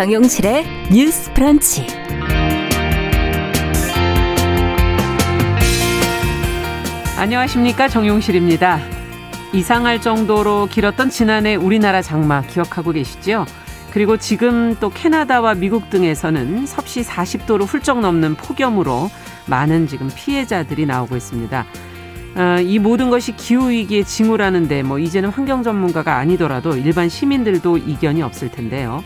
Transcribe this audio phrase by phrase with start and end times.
[0.00, 1.86] 정용실의 뉴스 프런치.
[7.18, 8.80] 안녕하십니까 정용실입니다.
[9.52, 13.44] 이상할 정도로 길었던 지난해 우리나라 장마 기억하고 계시죠?
[13.92, 19.10] 그리고 지금 또 캐나다와 미국 등에서는 섭씨 40도로 훌쩍 넘는 폭염으로
[19.48, 21.66] 많은 지금 피해자들이 나오고 있습니다.
[22.36, 28.22] 어, 이 모든 것이 기후 위기의 징후라는데 뭐 이제는 환경 전문가가 아니더라도 일반 시민들도 이견이
[28.22, 29.04] 없을 텐데요.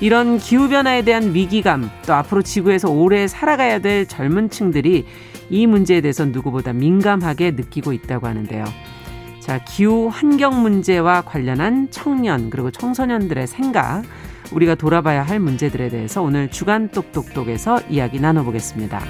[0.00, 5.06] 이런 기후 변화에 대한 위기감 또 앞으로 지구에서 오래 살아가야 될 젊은 층들이
[5.48, 8.64] 이 문제에 대해서 누구보다 민감하게 느끼고 있다고 하는데요.
[9.40, 14.02] 자, 기후 환경 문제와 관련한 청년 그리고 청소년들의 생각
[14.52, 19.00] 우리가 돌아봐야 할 문제들에 대해서 오늘 주간 똑똑똑에서 이야기 나눠보겠습니다.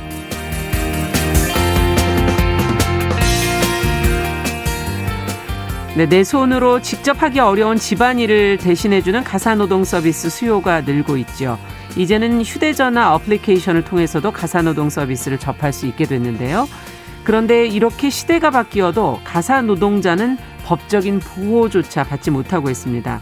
[5.97, 11.59] 네, 내 손으로 직접 하기 어려운 집안일을 대신해주는 가사노동 서비스 수요가 늘고 있죠.
[11.97, 16.69] 이제는 휴대전화 어플리케이션을 통해서도 가사노동 서비스를 접할 수 있게 됐는데요.
[17.25, 20.37] 그런데 이렇게 시대가 바뀌어도 가사노동자는
[20.67, 23.19] 법적인 보호조차 받지 못하고 있습니다.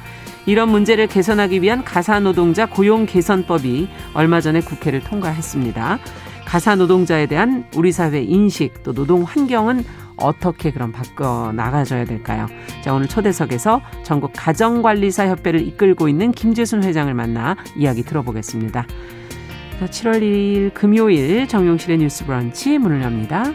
[0.46, 6.00] 이런 문제를 개선하기 위한 가사노동자 고용 개선법이 얼마 전에 국회를 통과했습니다.
[6.44, 9.84] 가사노동자에 대한 우리 사회 인식 또 노동 환경은
[10.16, 12.46] 어떻게 그럼 바꿔 나가줘야 될까요?
[12.82, 18.86] 자, 오늘 초대석에서 전국 가정관리사 협회를 이끌고 있는 김재순 회장을 만나 이야기 들어보겠습니다.
[19.80, 23.52] 자, 7월 1일 금요일 정용실의 뉴스 브런치 문을 엽니다.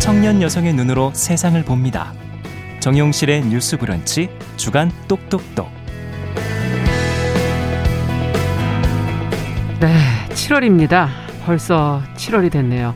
[0.00, 2.12] 청년 여성의 눈으로 세상을 봅니다.
[2.80, 5.75] 정용실의 뉴스 브런치 주간 똑똑똑.
[9.80, 9.94] 네,
[10.30, 11.08] 7월입니다.
[11.44, 12.94] 벌써 7월이 됐네요.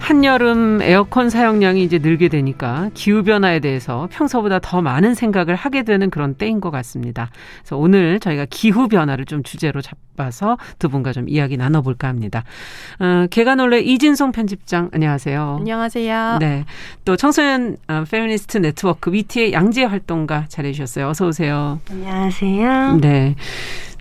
[0.00, 6.34] 한여름 에어컨 사용량이 이제 늘게 되니까 기후변화에 대해서 평소보다 더 많은 생각을 하게 되는 그런
[6.34, 7.30] 때인 것 같습니다.
[7.60, 12.42] 그래서 오늘 저희가 기후변화를 좀 주제로 잡아서 두 분과 좀 이야기 나눠볼까 합니다.
[12.98, 15.56] 어, 개관올레 이진송 편집장, 안녕하세요.
[15.60, 16.38] 안녕하세요.
[16.40, 16.64] 네.
[17.04, 21.10] 또 청소년 어, 페미니스트 네트워크 위티의 양지혜 활동가 자리해주셨어요.
[21.10, 21.78] 어서오세요.
[21.90, 22.98] 안녕하세요.
[23.00, 23.36] 네.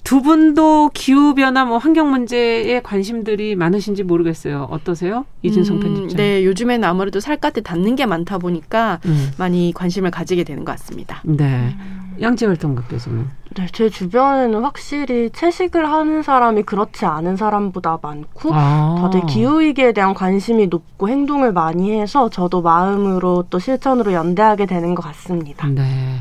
[0.03, 4.67] 두 분도 기후 변화 뭐 환경 문제에 관심들이 많으신지 모르겠어요.
[4.69, 5.25] 어떠세요?
[5.41, 6.17] 이진성 음, 편집장.
[6.17, 9.31] 네, 요즘에는 아무래도 살갗에 닿는 게 많다 보니까 음.
[9.37, 11.21] 많이 관심을 가지게 되는 것 같습니다.
[11.23, 11.75] 네.
[12.19, 18.97] 양지혜 활동가께서는 네, 제 주변에는 확실히 채식을 하는 사람이 그렇지 않은 사람보다 많고 아.
[19.01, 24.95] 다들 기후 위기에 대한 관심이 높고 행동을 많이 해서 저도 마음으로 또 실천으로 연대하게 되는
[24.95, 25.67] 것 같습니다.
[25.67, 26.19] 네.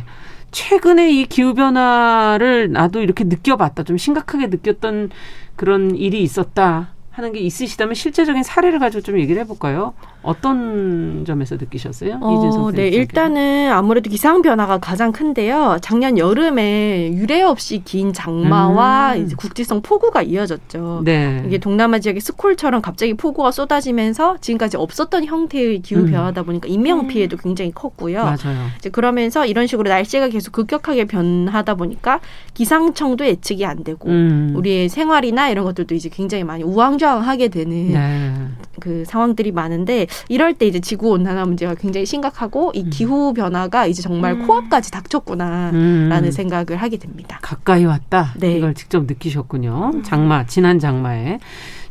[0.51, 3.85] 최근에 이 기후 변화를 나도 이렇게 느껴봤다.
[3.85, 5.11] 좀 심각하게 느꼈던
[5.57, 6.95] 그런 일이 있었다.
[7.11, 9.95] 하는 게 있으시다면 실제적인 사례를 가지고 좀 얘기를 해볼까요?
[10.23, 12.19] 어떤 점에서 느끼셨어요?
[12.21, 12.89] 어, 네?
[12.89, 15.79] 일단은 아무래도 기상 변화가 가장 큰데요.
[15.81, 19.25] 작년 여름에 유례 없이 긴 장마와 음.
[19.25, 21.03] 이제 국지성 폭우가 이어졌죠.
[21.05, 21.43] 네.
[21.47, 26.11] 이게 동남아 지역의 스콜처럼 갑자기 폭우가 쏟아지면서 지금까지 없었던 형태의 기후 음.
[26.11, 28.23] 변화다 보니까 인명 피해도 굉장히 컸고요.
[28.23, 28.69] 맞아요.
[28.79, 32.21] 이제 그러면서 이런 식으로 날씨가 계속 급격하게 변하다 보니까
[32.55, 34.53] 기상청도 예측이 안 되고 음.
[34.55, 38.35] 우리의 생활이나 이런 것들도 이제 굉장히 많이 우왕 좌왕하게 되는 네.
[38.79, 44.03] 그 상황들이 많은데 이럴 때 이제 지구 온난화 문제가 굉장히 심각하고 이 기후 변화가 이제
[44.03, 44.47] 정말 음.
[44.47, 46.31] 코앞까지 닥쳤구나라는 음.
[46.31, 47.39] 생각을 하게 됩니다.
[47.43, 48.33] 가까이 왔다.
[48.39, 48.57] 네.
[48.57, 50.03] 이걸 직접 느끼셨군요.
[50.05, 51.41] 장마, 지난 장마에.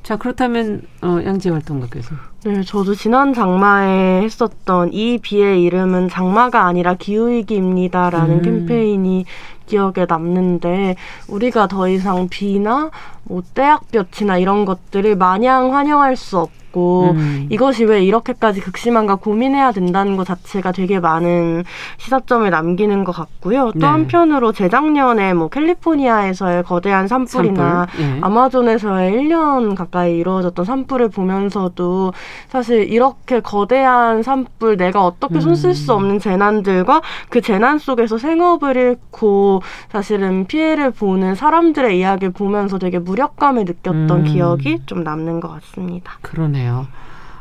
[0.01, 2.15] 자, 그렇다면, 어, 양재 활동가께서.
[2.45, 8.41] 네, 저도 지난 장마에 했었던 이 비의 이름은 장마가 아니라 기후위기입니다라는 음.
[8.41, 9.25] 캠페인이
[9.69, 10.95] 기억에 남는데
[11.27, 12.89] 우리가 더 이상 비나
[13.23, 17.47] 뭐 떼약볕이나 이런 것들을 마냥 환영할 수 없 고 음.
[17.49, 21.63] 이것이 왜 이렇게까지 극심한가 고민해야 된다는 것 자체가 되게 많은
[21.97, 23.71] 시사점을 남기는 것 같고요.
[23.73, 23.85] 또 네.
[23.85, 28.01] 한편으로 재작년에 뭐 캘리포니아에서의 거대한 산불이나 산불.
[28.01, 28.19] 예.
[28.21, 32.13] 아마존에서의 1년 가까이 이루어졌던 산불을 보면서도
[32.49, 35.95] 사실 이렇게 거대한 산불 내가 어떻게 손쓸수 음.
[35.95, 39.61] 없는 재난들과 그 재난 속에서 생업을 잃고
[39.91, 44.23] 사실은 피해를 보는 사람들의 이야기를 보면서 되게 무력감을 느꼈던 음.
[44.25, 46.13] 기억이 좀 남는 것 같습니다.
[46.21, 46.87] 그러네 요.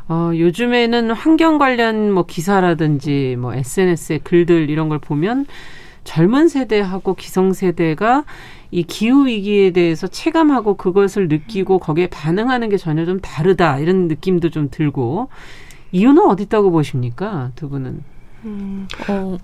[0.07, 5.45] 어, 요즘에는 환경 관련 뭐 기사라든지 뭐 SNS의 글들 이런 걸 보면
[6.03, 8.23] 젊은 세대하고 기성 세대가
[8.71, 14.49] 이 기후 위기에 대해서 체감하고 그것을 느끼고 거기에 반응하는 게 전혀 좀 다르다 이런 느낌도
[14.49, 15.29] 좀 들고
[15.91, 18.03] 이유는 어디 있다고 보십니까 두 분은?
[18.45, 19.37] 음, 어,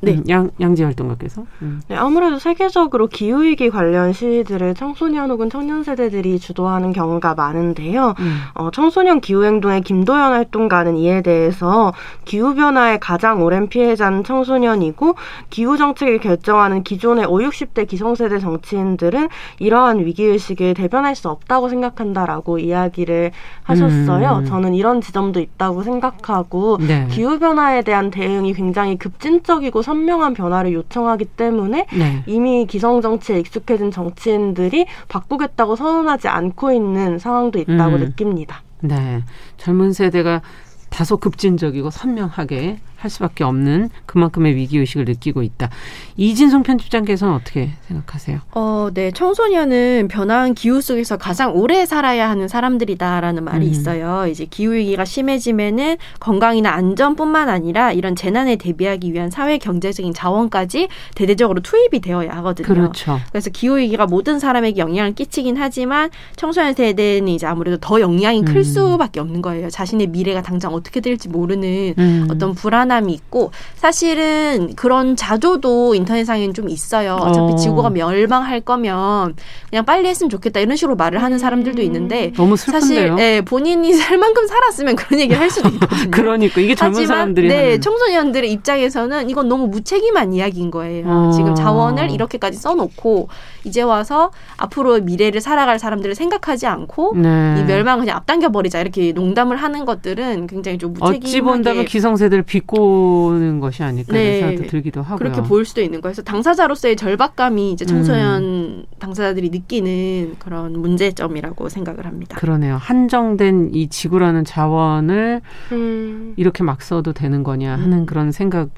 [0.00, 0.12] 네.
[0.12, 1.44] 음, 양 양지 활동가께서.
[1.62, 1.80] 음.
[1.88, 8.14] 네, 아무래도 세계적으로 기후위기 관련 시위들을 청소년 혹은 청년 세대들이 주도하는 경우가 많은데요.
[8.18, 8.38] 음.
[8.54, 11.92] 어, 청소년 기후행동의 김도연 활동가는 이에 대해서
[12.24, 15.14] 기후변화의 가장 오랜 피해자는 청소년이고
[15.50, 19.28] 기후정책을 결정하는 기존의 5, 60대 기성세대 정치인들은
[19.58, 23.32] 이러한 위기의식을 대변할 수 없다고 생각한다라고 이야기를
[23.62, 24.38] 하셨어요.
[24.38, 24.44] 음.
[24.44, 27.06] 저는 이런 지점도 있다고 생각하고 네.
[27.10, 32.24] 기후변화에 대한 대응이 굉장히 급진적이고 선명한 변화를 요청하기 때문에 네.
[32.26, 38.00] 이미 기성 정치에 익숙해진 정치인들이 바꾸겠다고 선언하지 않고 있는 상황도 있다고 음.
[38.00, 38.62] 느낍니다.
[38.80, 39.22] 네.
[39.58, 40.42] 젊은 세대가
[40.90, 45.68] 다소 급진적이고 선명하게 할 수밖에 없는 그만큼의 위기 의식을 느끼고 있다.
[46.16, 48.40] 이진송 편집장께서는 어떻게 생각하세요?
[48.52, 49.10] 어, 네.
[49.10, 53.70] 청소년은 변화한 기후 속에서 가장 오래 살아야 하는 사람들이다라는 말이 음.
[53.70, 54.26] 있어요.
[54.26, 61.60] 이제 기후 위기가 심해지면은 건강이나 안전뿐만 아니라 이런 재난에 대비하기 위한 사회 경제적인 자원까지 대대적으로
[61.60, 62.66] 투입이 되어야 하거든요.
[62.66, 63.20] 그렇죠.
[63.30, 68.58] 그래서 기후 위기가 모든 사람에게 영향을 끼치긴 하지만 청소년 세대는 이제 아무래도 더 영향이 클
[68.58, 68.62] 음.
[68.62, 69.68] 수밖에 없는 거예요.
[69.68, 72.26] 자신의 미래가 당장 어떻게 될지 모르는 음.
[72.30, 77.14] 어떤 불안 함이 있고 사실은 그런 자조도 인터넷상에는 좀 있어요.
[77.14, 77.56] 어차피 어.
[77.56, 79.34] 지구가 멸망할 거면
[79.70, 83.16] 그냥 빨리 했으면 좋겠다 이런 식으로 말을 하는 사람들도 있는데 너무 사실 슬픈데요.
[83.18, 86.10] 예, 본인이 살 만큼 살았으면 그런 얘기를 할 수도 있거든요.
[86.10, 91.06] 그러니까 이게 젊은 하지만 사람들이 네 하는 청소년들의 입장에서는 이건 너무 무책임한 이야기인 거예요.
[91.08, 91.30] 어.
[91.34, 93.28] 지금 자원을 이렇게까지 써놓고
[93.64, 97.56] 이제 와서 앞으로 미래를 살아갈 사람들을 생각하지 않고 네.
[97.58, 102.44] 이 멸망을 그냥 앞당겨 버리자 이렇게 농담을 하는 것들은 굉장히 좀 무책임하게 어찌 본다면 기성세대를
[102.44, 104.40] 비꼬 는 것이 아닐까 네.
[104.40, 105.18] 생각도 들기도 하고요.
[105.18, 106.12] 그렇게 보일 수도 있는 거예요.
[106.12, 112.36] 그래서 당사자로서의 절박감이 이제 청소년 당사자들이 느끼는 그런 문제점이라고 생각을 합니다.
[112.36, 112.76] 그러네요.
[112.76, 115.40] 한정된 이 지구라는 자원을
[115.72, 116.34] 음.
[116.36, 118.06] 이렇게 막 써도 되는 거냐 하는 음.
[118.06, 118.70] 그런 생각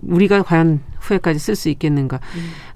[0.00, 2.20] 우리가 과연 후회까지 쓸 수 있겠는가.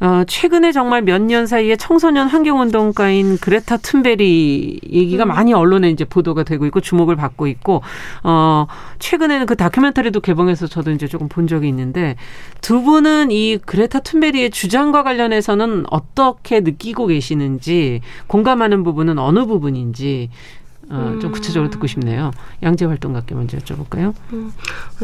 [0.01, 0.07] 음.
[0.07, 5.29] 어, 최근에 정말 몇 년 사이에 청소년 환경운동가인 그레타 툰베리 얘기가 음.
[5.29, 7.83] 많이 언론에 이제 보도가 되고 있고 주목을 받고 있고
[8.23, 8.67] 어,
[8.99, 12.17] 최근에는 그 다큐멘터리도 개봉해서 저도 이제 조금 본 적이 있는데
[12.61, 20.31] 두 분은 이 그레타 툰베리의 주장과 관련해서는 어떻게 느끼고 계시는지 공감하는 부분은 어느 부분인지
[20.89, 21.33] 어, 좀 음.
[21.33, 22.31] 구체적으로 듣고 싶네요.
[22.63, 24.15] 양재 활동가께 먼저 여쭤볼까요?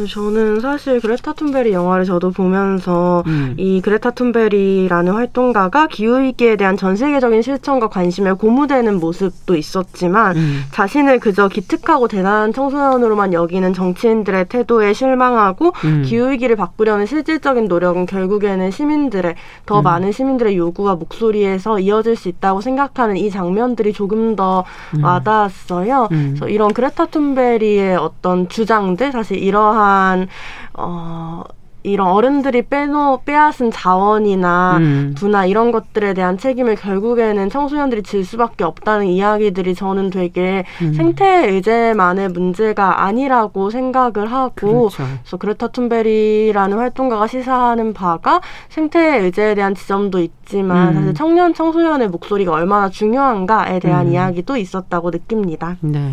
[0.09, 3.55] 저는 사실 그레타 툰베리 영화를 저도 보면서 음.
[3.57, 10.63] 이 그레타 툰베리라는 활동가가 기후위기에 대한 전 세계적인 실천과 관심에 고무되는 모습도 있었지만 음.
[10.71, 16.03] 자신을 그저 기특하고 대단한 청소년으로만 여기는 정치인들의 태도에 실망하고 음.
[16.07, 19.35] 기후위기를 바꾸려는 실질적인 노력은 결국에는 시민들의
[19.67, 19.83] 더 음.
[19.85, 24.65] 많은 시민들의 요구와 목소리에서 이어질 수 있다고 생각하는 이 장면들이 조금 더
[24.95, 25.03] 음.
[25.03, 26.09] 와닿았어 요.
[26.13, 26.35] 음.
[26.37, 30.29] 그래서 이런 그레타 툰베리의 어떤 주장들 사실 이러한
[30.75, 31.43] 어
[31.83, 35.15] 이런 어른들이 빼놓 빼앗은 자원이나 음.
[35.17, 40.93] 부나 이런 것들에 대한 책임을 결국에는 청소년들이 질 수밖에 없다는 이야기들이 저는 되게 음.
[40.95, 45.05] 생태 의제만의 문제가 아니라고 생각을 하고 그렇죠.
[45.23, 50.95] 그래서 그레타 툰베리라는 활동가가 시사하는 바가 생태 의제에 대한 지점도 있지만 음.
[50.95, 54.13] 사실 청년 청소년의 목소리가 얼마나 중요한가에 대한 음.
[54.13, 55.77] 이야기도 있었다고 느낍니다.
[55.81, 56.13] 네.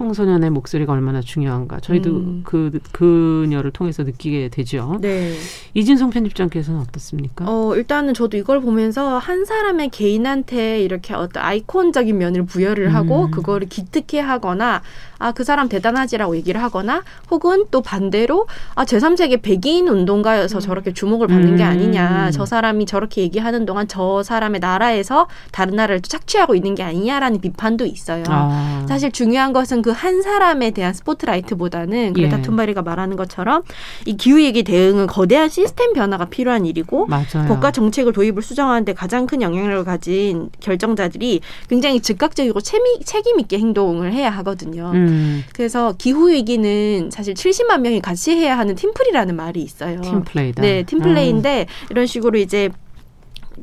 [0.00, 1.78] 청소년의 목소리가 얼마나 중요한가.
[1.80, 2.40] 저희도 음.
[2.42, 4.96] 그 그녀를 통해서 느끼게 되죠.
[5.02, 5.34] 네.
[5.74, 7.44] 이진성 편집장께서는 어떻습니까?
[7.46, 13.30] 어, 일단은 저도 이걸 보면서 한 사람의 개인한테 이렇게 어떤 아이콘적인 면을 부여를 하고 음.
[13.30, 14.80] 그거를 기특해 하거나
[15.20, 21.28] 아, 그 사람 대단하지라고 얘기를 하거나 혹은 또 반대로 아, 제3세계 백인 운동가여서 저렇게 주목을
[21.28, 21.68] 받는 게 음.
[21.68, 22.32] 아니냐.
[22.32, 27.40] 저 사람이 저렇게 얘기하는 동안 저 사람의 나라에서 다른 나라를 또 착취하고 있는 게 아니냐라는
[27.40, 28.24] 비판도 있어요.
[28.26, 28.84] 아.
[28.88, 32.42] 사실 중요한 것은 그 한 사람에 대한 스포트라이트보다는 그레타 예.
[32.42, 33.62] 툰바리가 말하는 것처럼
[34.06, 37.46] 이 기후위기 대응은 거대한 시스템 변화가 필요한 일이고 맞아요.
[37.46, 44.14] 국가 정책을 도입을 수정하는데 가장 큰 영향력을 가진 결정자들이 굉장히 즉각적이고 책임, 책임 있게 행동을
[44.14, 44.90] 해야 하거든요.
[44.94, 45.09] 음,
[45.54, 50.00] 그래서 기후 위기는 사실 70만 명이 같이 해야 하는 팀플이라는 말이 있어요.
[50.00, 50.62] 팀플레이다.
[50.62, 52.70] 네, 팀플레이인데 이런 식으로 이제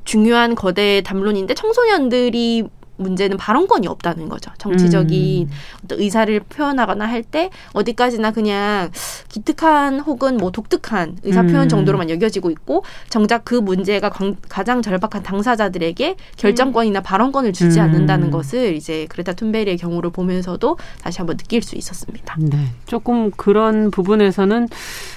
[0.03, 2.65] 중요한 거대 담론인데 청소년들이
[2.97, 4.51] 문제는 발언권이 없다는 거죠.
[4.57, 5.51] 정치적인 음.
[5.83, 8.89] 어떤 의사를 표현하거나 할 때 어디까지나 그냥
[9.27, 11.69] 기특한 혹은 뭐 독특한 의사 표현 음.
[11.69, 17.85] 정도로만 여겨지고 있고 정작 그 문제가 광- 가장 절박한 당사자들에게 결정권이나 발언권을 주지 음.
[17.85, 22.35] 않는다는 것을 이제 그레타 툰베리의 경우를 보면서도 다시 한번 느낄 수 있었습니다.
[22.39, 22.57] 네.
[22.85, 24.67] 조금 그런 부분에서는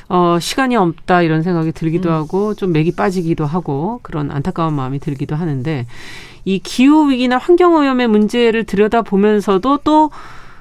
[0.09, 2.15] 어, 시간이 없다 이런 생각이 들기도 음.
[2.15, 5.87] 하고 좀 맥이 빠지기도 하고 그런 안타까운 마음이 들기도 하는데
[6.45, 10.11] 이 기후 위기나 환경 오염의 문제를 들여다 보면서도 또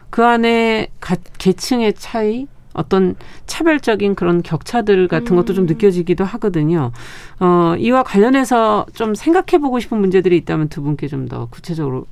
[0.10, 5.68] 그 안에 가, 계층의 차이 어떤 차별적인 그런 격차들 같은 것도 좀 음.
[5.68, 6.92] 느껴지기도 하거든요.
[7.40, 12.06] 어, 이와 관련해서 좀 생각해 보고 싶은 문제들이 있다면 두 분께 좀 더 구체적으로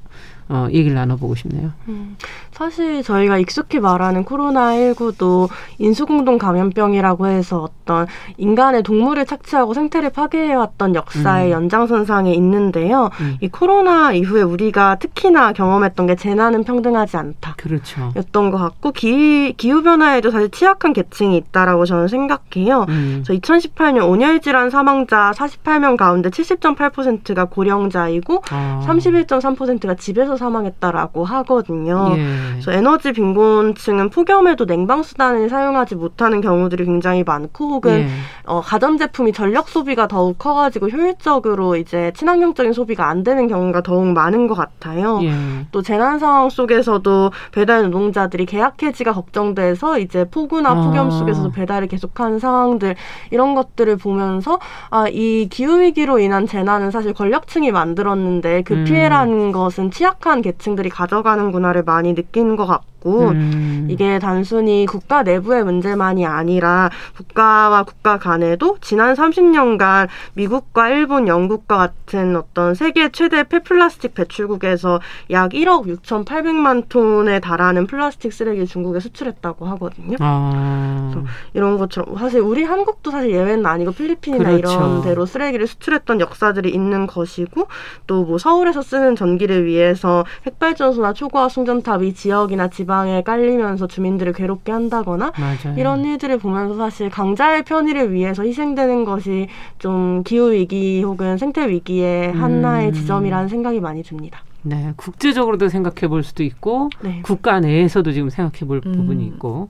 [0.49, 1.71] 어, 얘기를 나눠보고 싶네요.
[1.89, 2.15] 음,
[2.51, 11.47] 사실 저희가 익숙히 말하는 코로나19도 인수공동 감염병이라고 해서 어떤 인간의 동물을 착취하고 생태를 파괴해왔던 역사의
[11.47, 11.51] 음.
[11.51, 13.09] 연장선상에 있는데요.
[13.19, 13.37] 음.
[13.41, 17.55] 이 코로나 이후에 우리가 특히나 경험했던 게 재난은 평등하지 않다.
[17.57, 18.13] 그렇죠.
[18.15, 22.85] 였던 것 같고 기, 기후변화에도 사실 취약한 계층이 있다라고 저는 생각해요.
[22.87, 23.23] 음.
[23.25, 28.83] 저 2018년 온열 질환 사망자 48명 가운데 70.8%가 고령자이고 아.
[28.87, 32.13] 31.3%가 집에서 사망했다라고 하거든요.
[32.17, 32.25] 예.
[32.51, 38.07] 그래서 에너지 빈곤층은 폭염에도 냉방 수단을 사용하지 못하는 경우들이 굉장히 많고 혹은 예.
[38.45, 44.47] 어, 가전제품이 전력 소비가 더욱 커가지고 효율적으로 이제 친환경적인 소비가 안 되는 경우가 더욱 많은
[44.47, 45.19] 것 같아요.
[45.23, 45.31] 예.
[45.71, 50.75] 또 재난 상황 속에서도 배달 노동자들이 계약 해지가 걱정돼서 이제 폭우나 아.
[50.75, 52.95] 폭염 속에서도 배달을 계속하는 상황들
[53.31, 58.83] 이런 것들을 보면서 아 이 기후 위기로 인한 재난은 사실 권력층이 만들었는데 그 음.
[58.83, 63.87] 피해라는 것은 취약한 계층들이 가져가는구나를 많이 느끼는 것 같고 음.
[63.89, 72.35] 이게 단순히 국가 내부의 문제만이 아니라 국가와 국가 간에도 지난 30년간 미국과 일본, 영국과 같은
[72.35, 74.99] 어떤 세계 최대 폐플라스틱 배출국에서
[75.31, 80.17] 약 1억 6,800만 톤에 달하는 플라스틱 쓰레기를 중국에 수출했다고 하거든요.
[80.19, 81.23] 아.
[81.53, 84.71] 이런 것처럼 사실 우리 한국도 사실 예외는 아니고 필리핀이나 그렇죠.
[84.71, 87.67] 이런 데로 쓰레기를 수출했던 역사들이 있는 것이고
[88.05, 95.33] 또 뭐 서울에서 쓰는 전기를 위해서 핵발전소나 초고압 송전탑이 지역이나 지방에 깔리면서 주민들을 괴롭게 한다거나
[95.37, 95.77] 맞아요.
[95.77, 102.31] 이런 일들을 보면서 사실 강자의 편의를 위해서 희생되는 것이 좀 기후 위기 혹은 생태 위기의
[102.31, 102.93] 하나의 음.
[102.93, 104.39] 지점이라는 생각이 많이 듭니다.
[104.61, 107.21] 네, 국제적으로도 생각해 볼 수도 있고 네.
[107.23, 108.93] 국가 내에서도 지금 생각해 볼 음.
[108.93, 109.67] 부분이 있고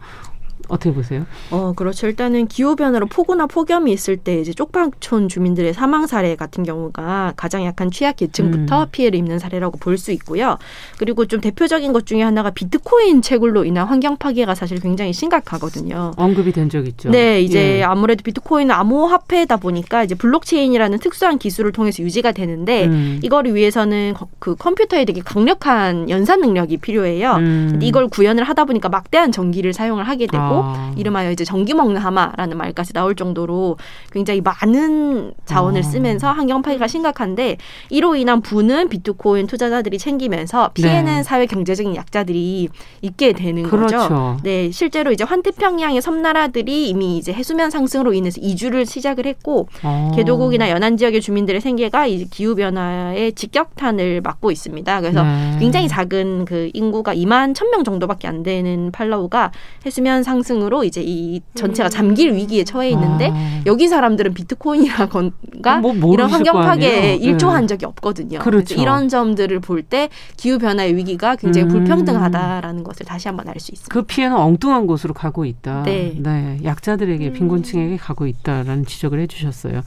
[0.70, 1.26] 어떻게 보세요?
[1.52, 2.08] 어, 그렇죠.
[2.08, 7.64] 일단은 기후 변화로 폭우나 폭염이 있을 때 이제 쪽방촌 주민들의 사망 사례 같은 경우가 가장
[7.66, 8.88] 약한 취약 계층부터 음.
[8.92, 10.58] 피해를 입는 사례라고 볼 수 있고요.
[11.00, 16.12] 그리고 좀 대표적인 것 중에 하나가 비트코인 채굴로 인한 환경 파괴가 사실 굉장히 심각하거든요.
[16.18, 17.10] 언급이 된 적 있죠.
[17.10, 17.84] 네, 이제 예.
[17.84, 23.20] 아무래도 비트코인은 암호화폐다 보니까 이제 블록체인이라는 특수한 기술을 통해서 유지가 되는데 음.
[23.24, 27.36] 이거를 위해서는 거- 그 컴퓨터에 되게 강력한 연산 능력이 필요해요.
[27.38, 27.80] 음.
[27.82, 30.57] 이걸 구현을 하다 보니까 막대한 전기를 사용을 하게 되고 아.
[30.96, 33.78] 이름하여 이제 전기 먹는 하마라는 말까지 나올 정도로
[34.12, 35.84] 굉장히 많은 자원을 아.
[35.84, 37.58] 쓰면서 환경 파괴가 심각한데
[37.90, 41.24] 이로 인한 부는 비트코인 투자자들이 챙기면서 피해는 네.
[41.24, 42.70] 사회 경제적인 약자들이
[43.02, 43.98] 있게 되는 그렇죠.
[43.98, 44.38] 거죠.
[44.44, 50.12] 네, 실제로 이제 환태평양의 섬나라들이 이미 이제 해수면 상승으로 인해서 이주를 시작을 했고 어.
[50.16, 55.02] 개도국이나 연안 지역의 주민들의 생계가 이제 기후 변화의 직격탄을 맞고 있습니다.
[55.02, 55.58] 그래서 네.
[55.60, 59.52] 굉장히 작은 그 인구가 2만 1000명 정도밖에 안 되는 팔라우가
[59.86, 63.62] 해수면 상승 으로 이제 이 전체가 잠길 위기에 처해 있는데 아.
[63.66, 67.16] 여기 사람들은 비트코인이라건가 뭐 이런 환경 거 파괴에 아니에요?
[67.16, 67.68] 일조한 네.
[67.68, 68.40] 적이 없거든요.
[68.40, 68.76] 그렇죠.
[68.76, 71.70] 이런 점들을 볼 때 기후 변화의 위기가 굉장히 음.
[71.70, 73.94] 불평등하다라는 것을 다시 한번 알 수 있습니다.
[73.94, 75.84] 그 피해는 엉뚱한 곳으로 가고 있다.
[75.84, 76.60] 네.
[76.64, 79.82] 약자들에게 빈곤층에게 가고 있다라는 지적을 해주셨어요.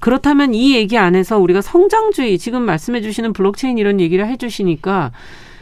[0.00, 5.12] 그렇다면 이 얘기 안에서 우리가 성장주의 지금 말씀해주시는 블록체인 이런 얘기를 해주시니까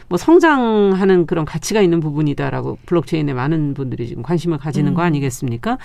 [0.07, 5.77] 뭐 성장하는 그런 가치가 있는 부분이다라고 블록체인에 많은 분들이 지금 관심을 가지는 거 아니겠습니까?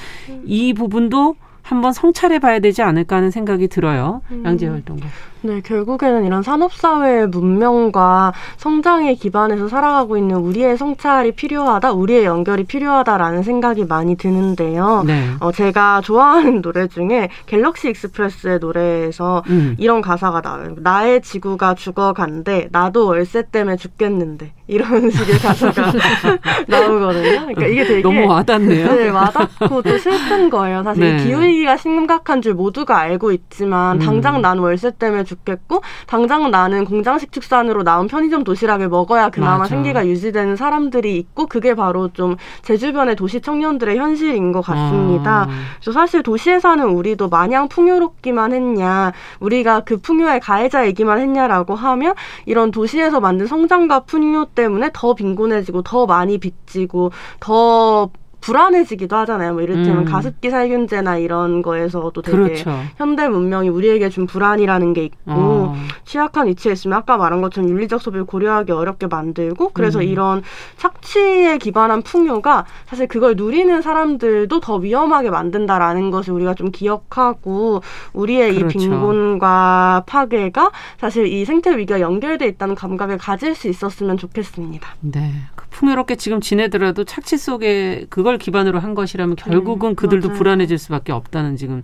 [0.44, 4.22] 이 부분도 한번 성찰해 봐야 되지 않을까 하는 생각이 들어요.
[4.44, 5.06] 양지혜 활동가.
[5.42, 13.42] 네, 결국에는 이런 산업사회의 문명과 성장에 기반해서 살아가고 있는 우리의 성찰이 필요하다, 우리의 연결이 필요하다라는
[13.42, 15.02] 생각이 많이 드는데요.
[15.06, 15.30] 네.
[15.40, 19.76] 어, 제가 좋아하는 노래 중에 갤럭시 익스프레스의 노래에서 음.
[19.78, 20.75] 이런 가사가 나와요.
[20.78, 24.52] 나의 지구가 죽어간대, 나도 월세 때문에 죽겠는데.
[24.70, 25.92] 이런 식의 가사가
[26.68, 27.40] 나오거든요.
[27.40, 28.87] 그러니까 이게 되게 너무 와닿네요.
[28.94, 30.85] 네, 와닿고 또 슬픈 거예요.
[30.85, 31.25] 사실 네.
[31.25, 34.06] 기후위기가 심각한 줄 모두가 알고 있지만 음.
[34.06, 39.68] 당장 난 월세 때문에 죽겠고 당장 나는 공장식 축산으로 나온 편의점 도시락을 먹어야 그나마 맞아.
[39.70, 45.42] 생계가 유지되는 사람들이 있고 그게 바로 좀 제 주변의 도시 청년들의 현실인 것 같습니다.
[45.42, 45.49] 아.
[45.80, 52.14] 그래서 사실 도시에 사는 우리도 마냥 풍요롭기만 했냐, 우리가 그 풍요의 가해자이기만 했냐라고 하면
[52.46, 58.10] 이런 도시에서 만든 성장과 풍요 때문에 더 빈곤해지고 더 많이 빚지고 더
[58.40, 59.52] 불안해지기도 하잖아요.
[59.52, 60.04] 뭐 이를테면 음.
[60.04, 62.73] 가습기 살균제나 이런 거에서도 되게 그렇죠.
[62.97, 65.76] 현대 문명이 우리에게 준 불안이라는 게 있고 어.
[66.04, 70.04] 취약한 위치에 있으면 아까 말한 것처럼 윤리적 소비를 고려하기 어렵게 만들고 그래서 음.
[70.04, 70.42] 이런
[70.76, 77.82] 착취에 기반한 풍요가 사실 그걸 누리는 사람들도 더 위험하게 만든다라는 것을 우리가 좀 기억하고
[78.12, 78.66] 우리의 그렇죠.
[78.66, 84.88] 이 빈곤과 파괴가 사실 이 생태 위기가 연결돼 있다는 감각을 가질 수 있었으면 좋겠습니다.
[85.00, 85.32] 네.
[85.70, 90.38] 그 풍요롭게 지금 지내더라도 착취 속에 그걸 기반으로 한 것이라면 결국은 그들도 맞아요.
[90.38, 91.82] 불안해질 수밖에 없다는 지금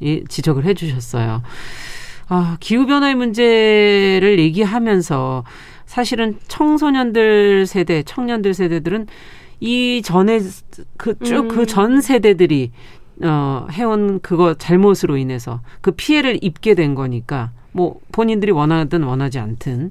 [0.00, 1.42] 이 지적을 해주셨어요.
[2.28, 5.44] 아, 기후변화의 문제를 얘기하면서
[5.86, 9.06] 사실은 청소년들 세대, 청년들 세대들은
[9.60, 10.40] 이 전에
[10.98, 11.48] 그쭉 음.
[11.48, 12.72] 그전 세대들이
[13.22, 19.90] 어, 해온 그거 잘못으로 인해서 그 피해를 입게 된 거니까 뭐 본인들이 원하든 원하지 않든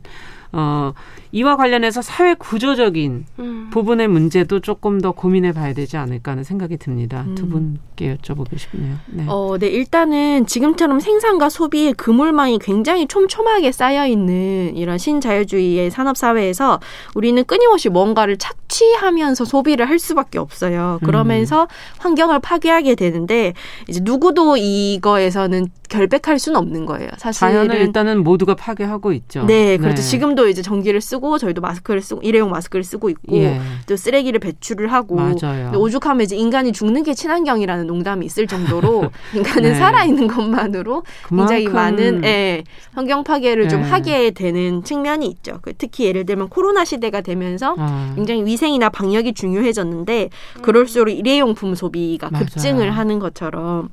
[0.54, 0.94] 어,
[1.32, 3.70] 이와 관련해서 사회 구조적인 음.
[3.72, 7.26] 부분의 문제도 조금 더 고민해 봐야 되지 않을까 하는 생각이 듭니다.
[7.36, 7.50] 두 음.
[7.98, 8.96] 분께 여쭤보고 싶네요.
[9.08, 9.26] 네.
[9.28, 16.80] 어, 네, 일단은 지금처럼 생산과 소비의 그물망이 굉장히 촘촘하게 쌓여 있는 이런 신자유주의의 산업 사회에서
[17.16, 21.00] 우리는 끊임없이 뭔가를 착취하면서 소비를 할 수밖에 없어요.
[21.04, 21.68] 그러면서
[22.00, 23.54] 환경을 파괴하게 되는데
[23.88, 27.10] 이제 누구도 이거에서는 결백할 수는 없는 거예요.
[27.18, 29.46] 사실은 자연을 일단은 모두가 파괴하고 있죠.
[29.46, 30.02] 네, 그렇죠.
[30.02, 34.92] 지금도 이제 전기를 쓰고 저희도 마스크를 쓰고 일회용 마스크를 쓰고 있고 예, 또 쓰레기를 배출을
[34.92, 35.18] 하고
[35.76, 39.76] 오죽하면 이제 인간이 죽는 게 친환경이라는 농담이 있을 정도로 인간은 네.
[39.76, 43.90] 살아 있는 것만으로 굉장히 많은 예, 환경 파괴를 좀 네.
[43.90, 45.60] 하게 되는 측면이 있죠.
[45.62, 50.30] 그 특히 예를 들면 코로나 시대가 되면서 아, 굉장히 위생이나 방역이 중요해졌는데
[50.62, 52.46] 그럴수록 일회용품 소비가 맞아요.
[52.46, 53.90] 급증을 하는 것처럼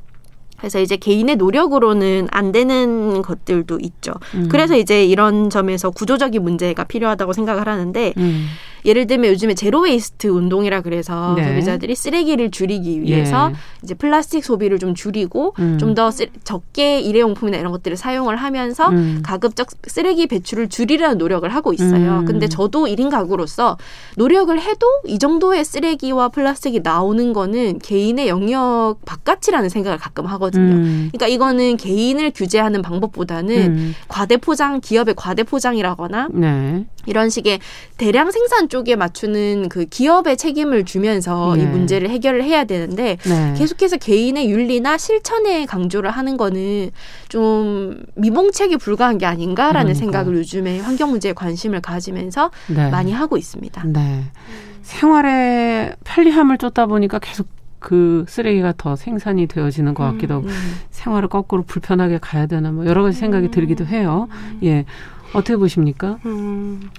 [0.64, 4.14] 그래서 이제 개인의 노력으로는 안 되는 것들도 있죠.
[4.34, 4.48] 음.
[4.50, 8.46] 그래서 이제 이런 점에서 구조적인 문제가 필요하다고 생각을 하는데 음,
[8.84, 11.48] 예를 들면 요즘에 제로 웨이스트 운동이라 그래서 네.
[11.48, 13.56] 소비자들이 쓰레기를 줄이기 위해서 예.
[13.82, 15.78] 이제 플라스틱 소비를 좀 줄이고 음.
[15.78, 16.10] 좀더
[16.44, 19.22] 적게 일회용품이나 이런 것들을 사용을 하면서 음.
[19.24, 22.20] 가급적 쓰레기 배출을 줄이려는 노력을 하고 있어요.
[22.20, 22.24] 음.
[22.26, 23.78] 근데 저도 1인 가구로서
[24.16, 30.53] 노력을 해도 이 정도의 쓰레기와 플라스틱이 나오는 거는 개인의 영역 바깥이라는 생각을 가끔 하거든요.
[30.58, 31.10] 음.
[31.12, 33.94] 그러니까 이거는 개인을 규제하는 방법보다는 음.
[34.08, 36.86] 과대 포장, 기업의 과대 포장이라거나 네.
[37.06, 37.60] 이런 식의
[37.96, 41.62] 대량 생산 쪽에 맞추는 그 기업의 책임을 주면서 네.
[41.62, 43.54] 이 문제를 해결을 해야 되는데 네.
[43.56, 46.90] 계속해서 개인의 윤리나 실천에 강조를 하는 거는
[47.28, 49.94] 좀 미봉책에 불과한 게 아닌가라는 그러니까요.
[49.94, 52.90] 생각을 요즘에 환경 문제에 관심을 가지면서 네.
[52.90, 53.84] 많이 하고 있습니다.
[53.86, 54.24] 네.
[54.82, 57.46] 생활의 편리함을 쫓다 보니까 계속
[57.84, 60.52] 그 쓰레기가 더 생산이 되어지는 것 같기도 하고 음.
[60.88, 64.26] 생활을 거꾸로 불편하게 가야 되나 뭐 여러 가지 생각이 들기도 해요.
[64.62, 64.86] 예.
[65.34, 66.18] 어떻게 보십니까?
[66.24, 66.90] 음,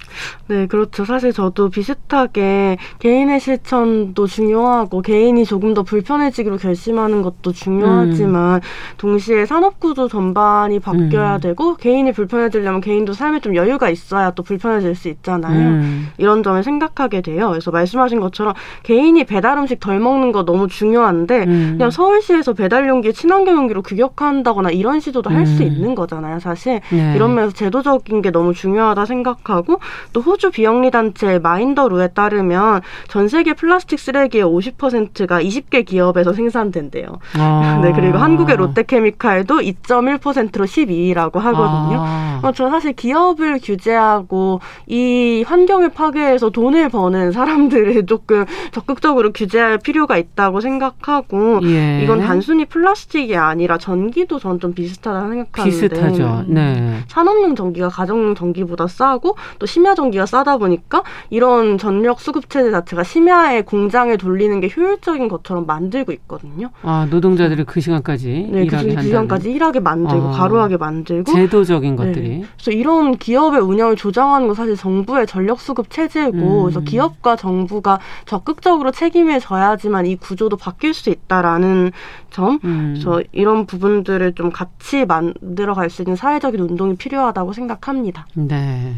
[0.48, 1.04] 네, 그렇죠.
[1.04, 8.60] 사실 저도 비슷하게 개인의 실천도 중요하고 개인이 조금 더 불편해지기로 결심하는 것도 중요하지만
[8.98, 11.40] 동시에 산업구조 전반이 바뀌어야 음.
[11.40, 15.70] 되고 개인이 불편해지려면 개인도 삶에 좀 여유가 있어야 또 불편해질 수 있잖아요.
[15.70, 16.08] 음.
[16.18, 17.48] 이런 점을 생각하게 돼요.
[17.48, 21.74] 그래서 말씀하신 것처럼 개인이 배달 음식 덜 먹는 거 너무 중요한데 음.
[21.76, 25.66] 그냥 서울시에서 배달 용기 친환경 용기로 규격한다거나 이런 시도도 할수 음.
[25.68, 26.80] 있는 거잖아요, 사실.
[26.90, 27.14] 네.
[27.16, 29.80] 이런 면에서 제도적인 게 너무 중요하다 생각하고
[30.12, 37.06] 또 호주 비영리 단체 마인더루에 따르면 전 세계 플라스틱 쓰레기의 50%가 20개 기업에서 생산된대요.
[37.38, 37.80] 아.
[37.82, 41.98] 네, 그리고 한국의 롯데케미칼도 2.1%로 12위라고 하거든요.
[42.00, 42.40] 아.
[42.42, 50.16] 어, 저 사실 기업을 규제하고 이 환경을 파괴해서 돈을 버는 사람들을 조금 적극적으로 규제할 필요가
[50.16, 52.00] 있다고 생각하고 예.
[52.02, 56.44] 이건 단순히 플라스틱이 아니라 전기도 전 좀 비슷하다 생각하는데 비슷하죠.
[56.48, 57.00] 네.
[57.08, 62.70] 산업용 전기가 가 정용 전기보다 싸고 또 심야 전기가 싸다 보니까 이런 전력 수급 체제
[62.70, 66.70] 자체가 심야에 공장에 돌리는 게 효율적인 것처럼 만들고 있거든요.
[66.82, 70.30] 아 노동자들이 그 시간까지 네, 그, 일하게 그 시간까지 일하게 만들고 아.
[70.30, 72.04] 가루하게 만들고 제도적인 네.
[72.04, 76.62] 것들이 그래서 이런 기업의 운영을 조장하는 건 사실 정부의 전력 수급 체제고 음.
[76.62, 81.92] 그래서 기업과 정부가 적극적으로 책임을 져야지만 이 구조도 바뀔 수 있다라는
[82.36, 82.58] 점.
[82.64, 82.92] 음.
[82.94, 88.26] 그래서 이런 부분들을 좀 같이 만들어 갈 수 있는 사회적인 운동이 필요하다고 생각합니다.
[88.34, 88.96] 네.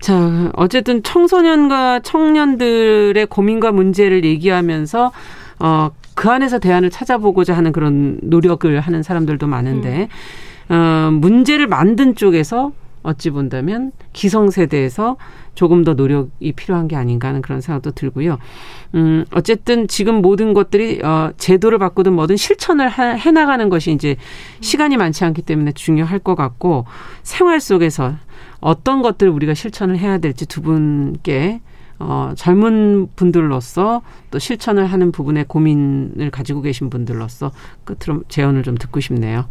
[0.00, 5.10] 자, 어쨌든 청소년과 청년들의 고민과 문제를 얘기하면서
[5.58, 10.08] 어, 그 안에서 대안을 찾아보고자 하는 그런 노력을 하는 사람들도 많은데
[10.68, 12.70] 어, 문제를 만든 쪽에서
[13.02, 15.16] 어찌 본다면 기성세대에서
[15.54, 18.38] 조금 더 노력이 필요한 게 아닌가 하는 그런 생각도 들고요.
[18.94, 24.16] 음, 어쨌든 지금 모든 것들이 어, 제도를 바꾸든 뭐든 실천을 하, 해나가는 것이 이제
[24.60, 26.86] 시간이 많지 않기 때문에 중요할 것 같고
[27.22, 28.14] 생활 속에서
[28.60, 31.60] 어떤 것들을 우리가 실천을 해야 될지 두 분께
[31.98, 37.52] 어, 젊은 분들로서 또 실천을 하는 부분에 고민을 가지고 계신 분들로서
[37.84, 39.46] 끝으로 제언을 좀 듣고 싶네요.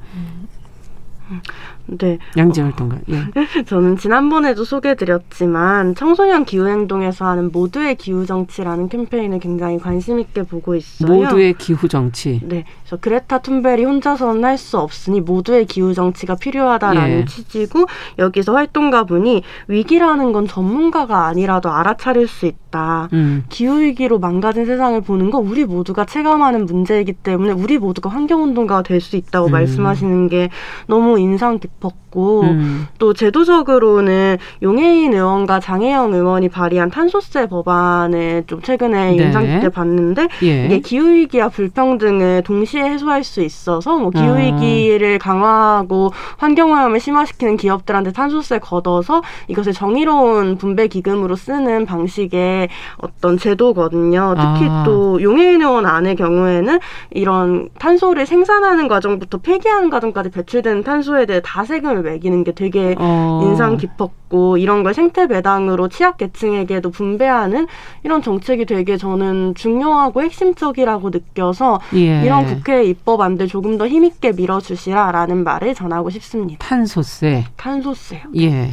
[1.98, 2.20] 네.
[2.38, 2.98] 양재 활동가.
[3.10, 3.24] 예.
[3.66, 10.76] 저는 지난번에도 소개드렸지만 청소년 기후 행동에서 하는 모두의 기후 정치라는 캠페인을 굉장히 관심 있게 보고
[10.76, 11.12] 있어요.
[11.12, 12.40] 모두의 기후 정치.
[12.44, 12.66] 네.
[12.84, 17.26] 그래서 그레타 툰베리 혼자서는 할 수 없으니 모두의 기후 정치가 필요하다라는 예.
[17.26, 17.86] 취지고
[18.18, 23.08] 여기서 활동가분이 위기라는 건 전문가가 아니라도 알아차릴 수 있다.
[23.14, 23.46] 음.
[23.48, 28.84] 기후 위기로 망가진 세상을 보는 거 우리 모두가 체감하는 문제이기 때문에 우리 모두가 환경 운동가가
[28.84, 29.52] 될 수 있다고 음.
[29.54, 30.50] 말씀하시는 게
[30.88, 32.88] 너무 인상 깊복 었고 음.
[32.98, 39.24] 또 제도적으로는 용해인 의원과 장혜영 의원이 발의한 탄소세 법안을 좀 최근에 네.
[39.24, 40.66] 인상 깊게 봤는데 예.
[40.66, 44.20] 이게 기후 위기와 불평등을 동시에 해소할 수 있어서 뭐 아.
[44.20, 52.70] 기후 위기를 강화하고 환경 오염을 심화시키는 기업들한테 탄소세 걷어서 이것을 정의로운 분배 기금으로 쓰는 방식의
[52.98, 54.36] 어떤 제도거든요.
[54.36, 54.84] 특히 아.
[54.86, 56.80] 또 용해인 의원 안의 경우에는
[57.12, 63.42] 이런 탄소를 생산하는 과정부터 폐기하는 과정까지 배출되는 탄소에 대해 다세금 을 매기는 게 되게 어.
[63.44, 67.68] 인상 깊었고 이런 걸 생태 배당으로 취약 계층에게도 분배하는
[68.04, 72.24] 이런 정책이 되게 저는 중요하고 핵심적이라고 느껴서 예.
[72.24, 76.66] 이런 국회 입법안들 조금 더 힘있게 밀어주시라라는 말을 전하고 싶습니다.
[76.66, 77.46] 탄소세.
[77.56, 78.22] 탄소세요.
[78.38, 78.72] 예.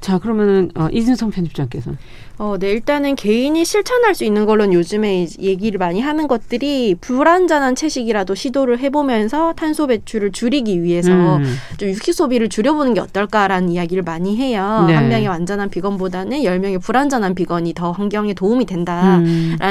[0.00, 1.98] 자, 그러면은 어, 이진성 편집장께서는
[2.38, 8.34] 어, 네, 일단은 개인이 실천할 수 있는 걸로는 요즘에 얘기를 많이 하는 것들이 불안전한 채식이라도
[8.34, 11.56] 시도를 해보면서 탄소 배출을 줄이기 위해서 음.
[11.78, 14.84] 좀 육식 소비를 줄여보는 게 어떨까라는 이야기를 많이 해요.
[14.86, 14.94] 네.
[14.94, 19.24] 한 명의 완전한 비건보다는 열 명의 불안전한 비건이 더 환경에 도움이 된다라는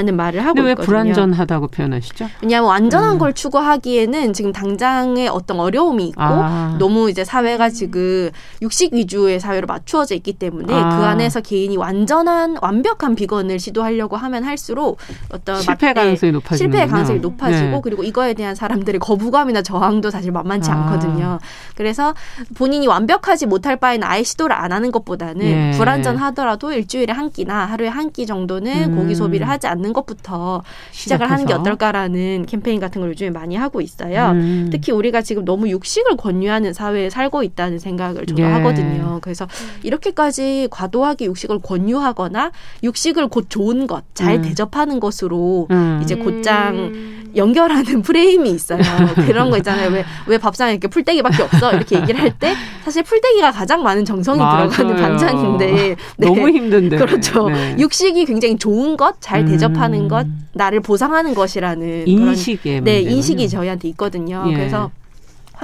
[0.09, 0.15] 음.
[0.15, 0.85] 말을 하고 근데 왜 있거든요.
[0.87, 2.27] 불안전하다고 표현하시죠?
[2.41, 3.17] 왜냐하면 완전한 음.
[3.19, 6.75] 걸 추구하기에는 지금 당장의 어떤 어려움이 있고 아.
[6.79, 8.31] 너무 이제 사회가 지금
[8.63, 10.97] 육식 위주의 사회로 맞추어져 있기 때문에 아.
[10.97, 14.97] 그 안에서 개인이 완전한 완벽한 비건을 시도하려고 하면 할수록
[15.29, 17.79] 어떤 실패 맞- 가능성이 네, 높아지는 실패 가능성이 높아지고 네.
[17.83, 20.75] 그리고 이거에 대한 사람들의 거부감이나 저항도 사실 만만치 아.
[20.75, 21.39] 않거든요.
[21.75, 22.13] 그래서
[22.55, 25.71] 본인이 완벽하지 못할 바에는 아예 시도를 안 하는 것보다는 예.
[25.77, 28.95] 불안전하더라도 일주일에 한 끼나 하루에 한 끼 정도는 음.
[28.95, 31.59] 고기 소비를 하지 않는 것부터 시작을 하는 게 시작해서.
[31.61, 34.29] 어떨까라는 캠페인 같은 걸 요즘에 많이 하고 있어요.
[34.31, 34.69] 음.
[34.71, 38.45] 특히 우리가 지금 너무 육식을 권유하는 사회에 살고 있다는 생각을 저도 예.
[38.47, 39.19] 하거든요.
[39.21, 39.47] 그래서
[39.83, 42.44] 이렇게까지 과도하게 육식을 권유하거나
[42.83, 44.41] 육식을 곧 좋은 것, 잘 음.
[44.41, 45.99] 대접하는 것으로 음.
[46.03, 46.91] 이제 곧장
[47.35, 48.79] 연결하는 프레임이 있어요.
[49.27, 49.89] 그런 거 있잖아요.
[49.91, 51.73] 왜, 왜 밥상에 이렇게 풀떼기밖에 없어?
[51.73, 52.53] 이렇게 얘기를 할 때
[52.83, 54.69] 사실 풀떼기가 가장 많은 정성이 맞아요.
[54.69, 56.27] 들어가는 반찬인데 네.
[56.27, 56.97] 너무 힘든데.
[56.97, 57.49] 그렇죠.
[57.49, 57.75] 네.
[57.79, 59.47] 육식이 굉장히 좋은 것, 잘 음.
[59.47, 63.15] 대접하는 것, 나를 보상하는 것이라는 그런 인식의 네, 문제군요.
[63.15, 64.45] 인식이 저희한테 있거든요.
[64.49, 64.53] 예.
[64.53, 64.91] 그래서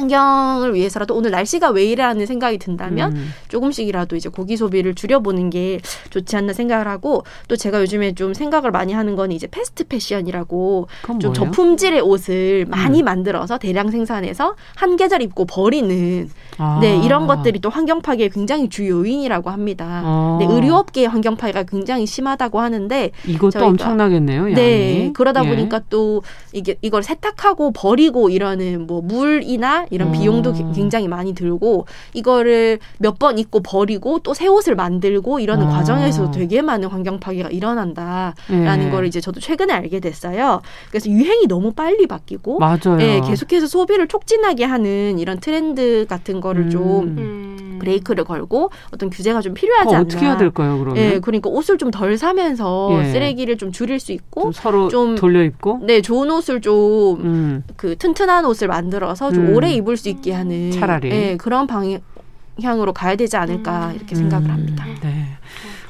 [0.01, 3.33] 환경을 위해서라도 오늘 날씨가 왜 이래라는 생각이 든다면 음.
[3.47, 8.71] 조금씩이라도 이제 고기 소비를 줄여보는 게 좋지 않나 생각을 하고 또 제가 요즘에 좀 생각을
[8.71, 10.87] 많이 하는 건 이제 패스트 패션이라고
[11.19, 11.33] 좀?
[11.33, 13.05] 저품질의 옷을 많이 음.
[13.05, 16.79] 만들어서 대량 생산해서 한 계절 입고 버리는 아.
[16.81, 20.01] 네 이런 것들이 또 환경 파괴의 굉장히 주 요인이라고 합니다.
[20.03, 20.37] 어.
[20.39, 24.41] 네, 의료업계의 환경 파괴가 굉장히 심하다고 하는데 이것도 저희가- 엄청나겠네요.
[24.43, 24.53] 양이.
[24.53, 25.49] 네 그러다 예.
[25.49, 30.11] 보니까 또 이게 이걸 세탁하고 버리고 이러는 뭐 물이나 이런 어.
[30.11, 35.67] 비용도 기- 굉장히 많이 들고 이거를 몇 번 입고 버리고 또 새 옷을 만들고 이러는
[35.67, 35.69] 어.
[35.69, 38.89] 과정에서도 되게 많은 환경 파괴가 일어난다라는 예.
[38.89, 40.61] 거를 이제 저도 최근에 알게 됐어요.
[40.89, 42.97] 그래서 유행이 너무 빨리 바뀌고 맞아요.
[42.99, 47.77] 예, 계속해서 소비를 촉진하게 하는 이런 트렌드 같은 거를 좀 음.
[47.81, 50.05] 브레이크를 걸고 어떤 규제가 좀 필요하지 그거 않나.
[50.05, 50.97] 어떻게 해야 될까요, 그러면?
[50.97, 53.11] 예, 그러니까 옷을 좀 덜 사면서 예.
[53.11, 55.79] 쓰레기를 좀 줄일 수 있고 좀 서로 좀- 돌려 입고.
[55.83, 57.63] 네, 좋은 옷을 좀 음.
[57.75, 59.55] 그 튼튼한 옷을 만들어서 좀 음.
[59.55, 61.11] 오래 입을 수 있게 하는 차라리.
[61.11, 64.51] 예, 그런 방향으로 가야 되지 않을까 이렇게 생각을 음.
[64.51, 64.85] 합니다.
[65.01, 65.37] 네.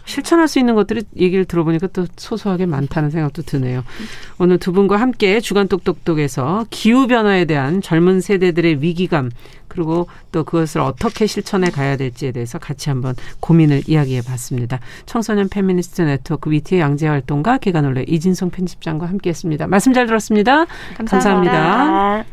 [0.06, 3.84] 실천할 수 있는 것들이 얘기를 들어보니까 또 소소하게 많다는 생각도 드네요.
[4.40, 9.32] 오늘 두 분과 함께 주간 똑똑똑에서 기후 변화에 대한 젊은 세대들의 위기감
[9.70, 14.80] 그리고 또 그것을 어떻게 실천해 가야 될지에 대해서 같이 한번 고민을 이야기해 봤습니다.
[15.06, 19.68] 청소년 페미니스트 네트워크 위티의 양재 활동가 개관올레 이진성 편집장과 함께했습니다.
[19.68, 20.66] 말씀 잘 들었습니다.
[20.98, 22.26] 감사합니다.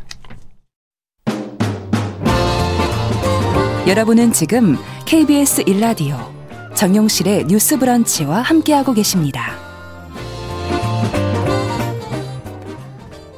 [3.89, 4.75] 여러분은 지금
[5.07, 6.15] KBS 일라디오
[6.75, 9.53] 정용실의 뉴스 브런치와 함께하고 계십니다.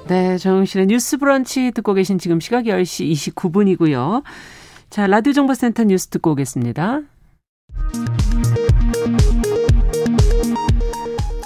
[0.10, 4.24] 네, 정용실의 뉴스 브런치 듣고 계신 지금 시각 10시 29분이고요.
[4.90, 7.00] 자, 라디오 정보센터 뉴스 듣고 오겠습니다.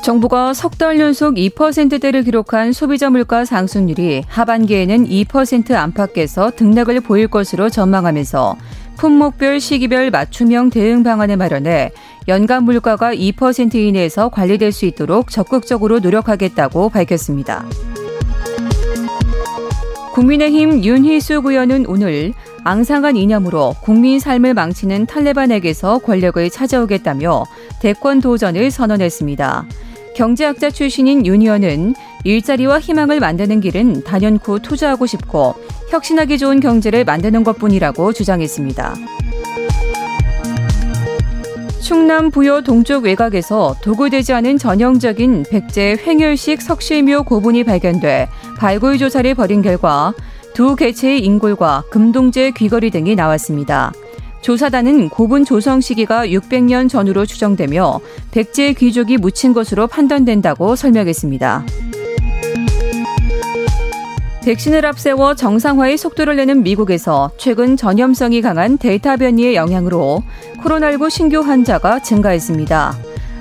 [0.03, 7.69] 정부가 석 달 연속 2%대를 기록한 소비자 물가 상승률이 하반기에는 2% 안팎에서 등락을 보일 것으로
[7.69, 8.55] 전망하면서
[8.97, 11.91] 품목별 시기별 맞춤형 대응 방안을 마련해
[12.27, 17.65] 연간 물가가 2% 이내에서 관리될 수 있도록 적극적으로 노력하겠다고 밝혔습니다.
[20.13, 27.43] 국민의힘 윤희숙 의원은 오늘 앙상한 이념으로 국민 삶을 망치는 탈레반에게서 권력을 찾아오겠다며
[27.81, 29.65] 대권 도전을 선언했습니다.
[30.15, 31.93] 경제학자 출신인 윤 의원은
[32.25, 35.53] 일자리와 희망을 만드는 길은 단연코 투자하고 싶고
[35.89, 38.95] 혁신하기 좋은 경제를 만드는 것뿐이라고 주장했습니다.
[41.81, 49.61] 충남 부여 동쪽 외곽에서 도굴되지 않은 전형적인 백제 횡혈식 석실묘 고분이 발견돼 발굴 조사를 벌인
[49.61, 50.11] 결과
[50.55, 53.93] 두 개체의 인골과 금동제 귀걸이 등이 나왔습니다.
[54.41, 57.99] 조사단은 고분 조성 시기가 600년 전으로 추정되며
[58.31, 61.65] 백제 귀족이 묻힌 것으로 판단된다고 설명했습니다.
[64.45, 70.21] 백신을 앞세워 정상화의 속도를 내는 미국에서 최근 전염성이 강한 델타 변이의 영향으로
[70.61, 72.95] 코로나19 신규 환자가 증가했습니다.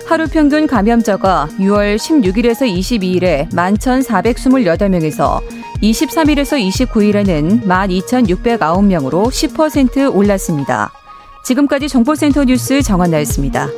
[0.07, 5.43] 하루 평균 감염자가 6월 16일에서 22일에 11,428명에서
[5.83, 10.91] 23일에서 29일에는 12,609명으로 10% 올랐습니다.
[11.45, 13.69] 지금까지 정보센터 뉴스 정한나였습니다.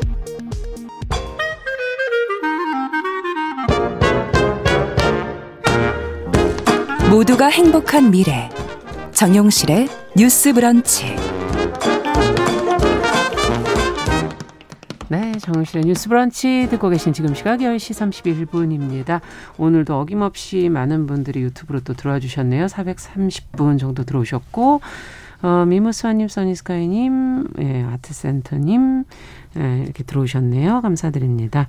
[7.27, 8.49] 모두가 행복한 미래
[9.13, 11.17] 정용실의 뉴스 브런치
[15.09, 19.21] 네, 정실의 뉴스 브런치 듣고 계신 지금 시각 10시 31분입니다.
[19.59, 22.67] 오늘도 어김없이 많은 분들이 유튜브로 또 들어와 주셨네요.
[22.67, 24.81] 430분 정도 들어오셨고
[25.43, 29.05] 어, 미무스와님, 써니스카이님, 예, 아트센터님
[29.59, 30.81] 예, 이렇게 들어오셨네요.
[30.81, 31.67] 감사드립니다.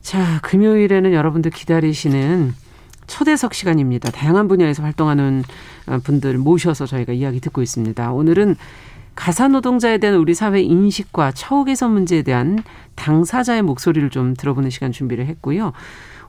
[0.00, 2.63] 자, 금요일에는 여러분들 기다리시는
[3.06, 4.10] 초대석 시간입니다.
[4.10, 5.42] 다양한 분야에서 활동하는
[5.86, 8.12] 어, 분들 모셔서 저희가 이야기 듣고 있습니다.
[8.12, 8.56] 오늘은
[9.14, 12.62] 가사 노동자에 대한 우리 사회 인식과 처우 개선 문제에 대한
[12.96, 15.72] 당사자의 목소리를 좀 들어보는 시간 준비를 했고요.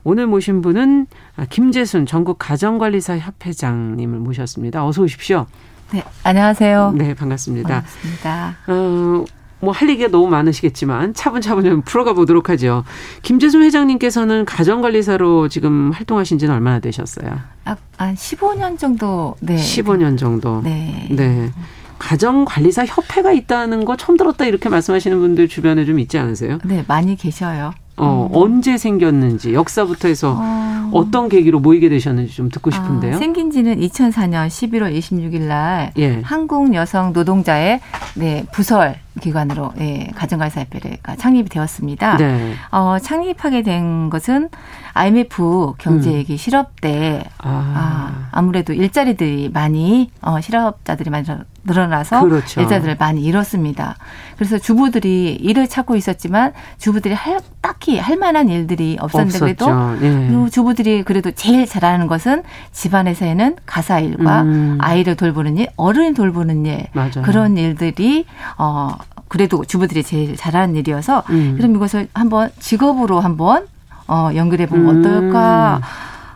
[0.04, 1.08] 오늘 모신 분은
[1.50, 4.86] 김재순 전국 가정관리사 협회장님을 모셨습니다.
[4.86, 5.46] 어서 오십시오.
[5.92, 6.92] 네, 안녕하세요.
[6.96, 7.68] 네, 반갑습니다.
[7.68, 8.56] 반갑습니다.
[8.68, 9.24] 어,
[9.60, 12.84] 뭐 할 얘기가 너무 많으시겠지만 차분차분 좀 풀어가 보도록 하죠.
[13.22, 17.38] 김재순 회장님께서는 가정관리사로 지금 활동하신 지는 얼마나 되셨어요?
[17.64, 19.36] 아, 한 15년 정도.
[19.40, 19.56] 네.
[19.56, 20.62] 15년 정도.
[20.62, 21.08] 네.
[21.10, 21.50] 네.
[21.98, 26.58] 가정관리사 협회가 있다는 거 처음 들었다 이렇게 말씀하시는 분들 주변에 좀 있지 않으세요?
[26.64, 27.72] 네, 많이 계셔요.
[27.96, 28.36] 어, 음.
[28.36, 31.08] 언제 생겼는지 역사부터 해서 어...
[31.10, 33.16] 떤 계기로 모이게 되셨는지 좀 듣고 싶은데요.
[33.16, 36.20] 아, 생긴 지는 2004년 11월 26일 날 예.
[36.22, 37.80] 한국 여성 노동자의
[38.14, 42.16] 네, 부설 기관으로 예, 가정관리사협회가 창립이 되었습니다.
[42.16, 42.54] 네.
[42.70, 44.50] 어, 창립하게 된 것은
[44.94, 46.36] IMF 경제위기 음.
[46.36, 47.48] 실업 때 아.
[47.76, 51.26] 아, 아무래도 일자리들이 많이 어, 실업자들이 많이
[51.64, 52.60] 늘어나서 그렇죠.
[52.60, 53.96] 일자들을 많이 잃었습니다.
[54.36, 59.66] 그래서 주부들이 일을 찾고 있었지만 주부들이 할, 딱히 할 만한 일들이 없었는데 그래도
[60.02, 60.50] 예.
[60.50, 64.78] 주부들이 그래도 제일 잘하는 것은 집안에서는 가사 일과 음.
[64.80, 67.22] 아이를 돌보는 일, 어른을 돌보는 일 맞아요.
[67.22, 68.26] 그런 일들이
[68.58, 68.90] 어
[69.28, 71.54] 그래도 주부들이 제일 잘하는 일이어서 음.
[71.56, 73.66] 그럼 이것을 한번 직업으로 한번
[74.08, 75.00] 어 연결해 보면 음.
[75.00, 75.80] 어떨까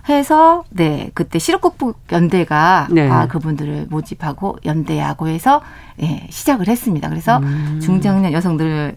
[0.08, 3.08] 해서 네 그때 실업극복 연대가 네.
[3.08, 5.60] 아, 그분들을 모집하고 연대하고 해서
[6.02, 7.08] 예, 시작을 했습니다.
[7.08, 7.78] 그래서 음.
[7.80, 8.96] 중장년 여성들을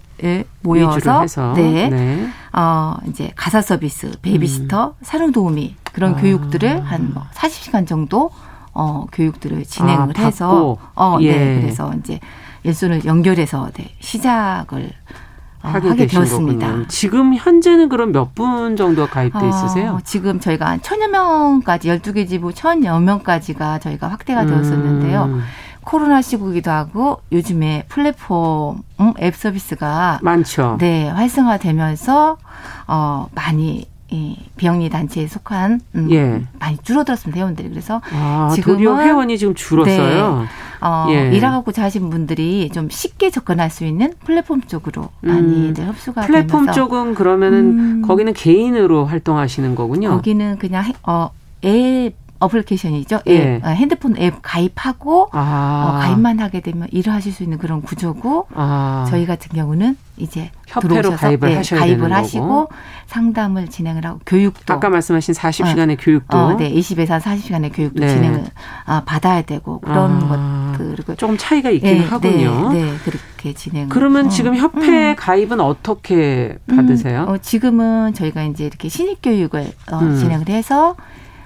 [0.61, 2.27] 모여서 네, 네.
[2.53, 4.93] 어 이제 가사 서비스, 베이비시터, 음.
[5.03, 6.17] 사령 도우미 그런 아.
[6.17, 8.31] 교육들을 한 뭐 40시간 정도
[8.73, 11.37] 어 교육들을 진행을 아, 해서 어 네, 예.
[11.37, 12.19] 네 그래서 이제
[12.63, 14.91] 일손을 연결해서 네, 시작을
[15.63, 16.67] 어, 하게, 하게 되었습니다.
[16.67, 16.87] 거군요.
[16.87, 19.91] 지금 현재는 그럼 몇 분 정도 가입돼 있으세요?
[19.93, 24.47] 어, 지금 저희가 한 천여 명까지 12개 지부 천여 명까지가 저희가 확대가 음.
[24.47, 25.39] 되었었는데요.
[25.85, 30.77] 코로나 시국이기도 하고 요즘에 플랫폼 음, 앱 서비스가 많죠.
[30.79, 32.37] 네, 활성화되면서
[32.87, 36.43] 어 많이 이 비영리 단체에 속한 음, 예.
[36.59, 40.41] 많이 줄어들었습니다 회원들이 그래서 아, 지금 회원이 지금 줄었어요.
[40.41, 40.47] 네.
[40.81, 41.35] 어, 예.
[41.35, 45.73] 일하고자 하신 분들이 좀 쉽게 접근할 수 있는 플랫폼 쪽으로 많이 음.
[45.75, 46.73] 흡수가 플랫폼 되면서.
[46.73, 48.01] 쪽은 그러면은 음.
[48.03, 50.09] 거기는 개인으로 활동하시는 거군요.
[50.09, 51.31] 거기는 그냥 어,
[51.65, 53.21] 앱 어플리케이션이죠.
[53.27, 53.33] 예.
[53.33, 53.61] 예.
[53.65, 55.87] 핸드폰 앱 가입하고 아.
[55.87, 59.05] 어, 가입만 하게 되면 일을 하실 수 있는 그런 구조고 아.
[59.09, 62.69] 저희 같은 경우는 이제 협회로 가입을 예, 하셔야 가입을 되는 하시고 거고.
[63.07, 68.09] 상담을 진행을 하고 교육도 아까 말씀하신 40시간의 어, 교육도 어, 네, 20에서 40시간의 교육도 네.
[68.09, 68.45] 진행을
[68.85, 70.75] 아, 받아야 되고 그런 아.
[70.77, 72.71] 것들 조금 차이가 있긴 네, 하군요.
[72.71, 73.89] 네, 네, 그렇게 진행.
[73.89, 74.29] 그러면 어.
[74.29, 75.15] 지금 협회 음.
[75.15, 77.23] 가입은 어떻게 받으세요?
[77.23, 80.17] 음, 어, 지금은 저희가 이제 이렇게 신입 교육을 어, 음.
[80.17, 80.95] 진행을 해서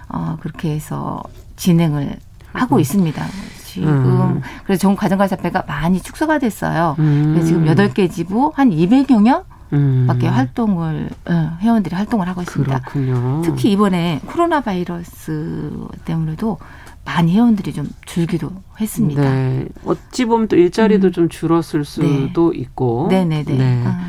[0.10, 1.22] 어, 그렇게 해서
[1.56, 2.18] 진행을
[2.54, 2.80] 하고 음.
[2.80, 3.26] 있습니다.
[3.66, 4.42] 지금 음.
[4.66, 6.96] 그래서 전 가정가사패가 많이 축소가 됐어요.
[7.00, 7.42] 음.
[7.46, 9.44] 지금 여덟 개 지부 한 200여 명
[9.74, 10.06] 음.
[10.08, 12.80] 밖에 활동을 어, 회원들이 활동을 하고 있습니다.
[12.80, 13.42] 그렇군요.
[13.44, 15.72] 특히 이번에 코로나 바이러스
[16.06, 16.58] 때문에도
[17.06, 19.22] 많이 회원들이 좀 줄기도 했습니다.
[19.22, 19.66] 네.
[19.86, 21.12] 어찌 보면 또 일자리도 음.
[21.12, 22.60] 좀 줄었을 수도 네.
[22.60, 23.08] 있고.
[23.10, 23.54] 네네네.
[23.56, 23.84] 네.
[23.86, 24.08] 아.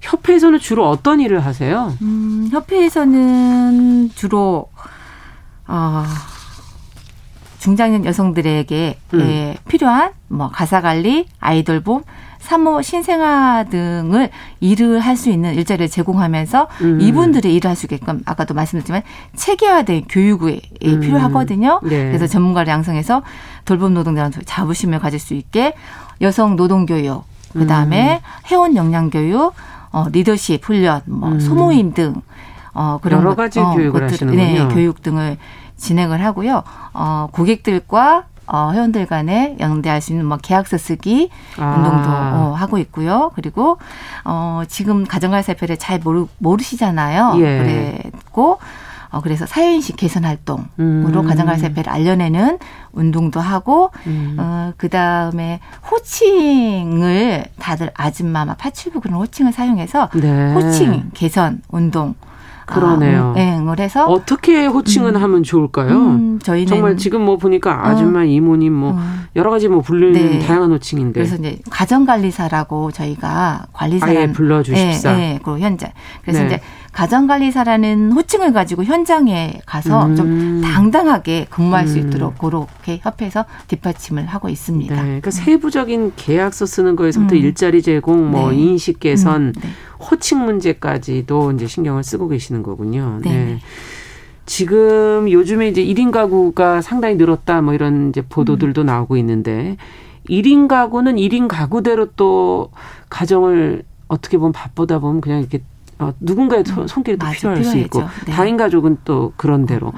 [0.00, 1.92] 협회에서는 주로 어떤 일을 하세요?
[2.02, 4.68] 음, 협회에서는 주로
[5.72, 6.04] 어,
[7.58, 9.20] 중장년 여성들에게 음.
[9.20, 12.02] 예, 필요한 뭐 가사 관리, 아이돌봄,
[12.40, 14.28] 사모 신생아 등을
[14.60, 17.00] 일을 할 수 있는 일자리를 제공하면서 음.
[17.00, 19.02] 이분들의 일을 할 수 있게끔 아까도 말씀드렸지만
[19.36, 21.00] 체계화된 교육이 음.
[21.00, 21.80] 필요하거든요.
[21.84, 22.06] 네.
[22.08, 23.22] 그래서 전문가를 양성해서
[23.64, 25.74] 돌봄 노동자한테 자부심을 가질 수 있게
[26.20, 28.50] 여성 노동 교육, 그 다음에 음.
[28.50, 29.54] 회원 역량 교육,
[29.90, 31.40] 어, 리더십 훈련, 뭐 음.
[31.40, 32.20] 소모임 등
[32.74, 34.68] 어, 그런 여러 가지 것, 어, 교육을 것들, 하시는군요.
[34.68, 35.36] 네, 교육 등을
[35.82, 36.62] 진행을 하고요.
[36.94, 41.74] 어, 고객들과 어, 회원들 간에 양대할 수 있는 뭐 계약서 쓰기 아.
[41.76, 43.30] 운동도 어, 하고 있고요.
[43.34, 43.78] 그리고
[44.24, 47.34] 어, 지금 가정갈사표를 잘 모르, 모르시잖아요.
[47.38, 47.58] 예.
[48.02, 48.58] 그랬고
[49.10, 51.26] 어, 그래서 사회인식 개선 활동으로 음.
[51.26, 52.58] 가정갈사표를 알려내는
[52.92, 54.36] 운동도 하고, 음.
[54.38, 60.54] 어, 그 다음에 호칭을 다들 아줌마, 막 파출부 그런 호칭을 사용해서 네.
[60.54, 62.14] 호칭 개선 운동
[62.66, 63.34] 그러네요.
[63.36, 65.22] 아, 응, 해서 어떻게 호칭은 음.
[65.22, 65.90] 하면 좋을까요?
[65.90, 68.24] 음, 저희는 정말 지금 뭐 보니까 아줌마, 어.
[68.24, 68.98] 이모님 뭐 어.
[69.34, 70.38] 여러 가지 뭐 부르는 네.
[70.40, 71.12] 다양한 호칭인데.
[71.12, 75.12] 그래서 이제 가정관리사라고 저희가 관리사를 아예 불러주십사.
[75.12, 75.90] 네, 네, 그 현장.
[76.22, 76.46] 그래서 네.
[76.46, 76.60] 이제
[76.92, 80.16] 가정관리사라는 호칭을 가지고 현장에 가서 음.
[80.16, 82.08] 좀 당당하게 근무할 수 음.
[82.08, 84.94] 있도록 그렇게 협회에서 뒷받침을 하고 있습니다.
[84.94, 87.40] 네, 그러니까 세부적인 계약서 쓰는 거에서부터 음.
[87.40, 88.58] 일자리 제공, 뭐 네.
[88.58, 89.52] 인식 개선, 음.
[89.60, 89.68] 네.
[89.98, 93.20] 호칭 문제까지도 이제 신경을 쓰고 계시는 거군요.
[93.22, 93.30] 네.
[93.30, 93.58] 네.
[94.44, 98.86] 지금 요즘에 이제 1인 가구가 상당히 늘었다 뭐 이런 이제 보도들도 음.
[98.86, 99.76] 나오고 있는데
[100.28, 102.70] 1인 가구는 1인 가구대로 또
[103.08, 105.62] 가정을 어떻게 보면 바쁘다 보면 그냥 이렇게
[106.02, 107.70] 어, 누군가의 음, 손길이 또 필요할 필요해죠.
[107.70, 108.32] 수 있고 네.
[108.32, 109.92] 다인 가족은 또 그런 대로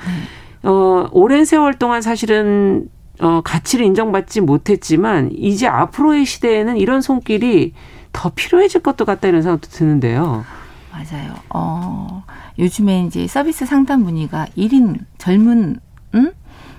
[0.62, 0.68] 네.
[0.68, 2.88] 어, 오랜 세월 동안 사실은
[3.20, 7.72] 어, 가치를 인정받지 못했지만 이제 앞으로의 시대에는 이런 손길이
[8.12, 10.44] 더 필요해질 것도 같다 이런 생각도 드는데요.
[10.92, 11.34] 맞아요.
[11.50, 12.22] 어,
[12.58, 15.80] 요즘에 이제 서비스 상담 문의가 1인 젊은
[16.14, 16.32] 음?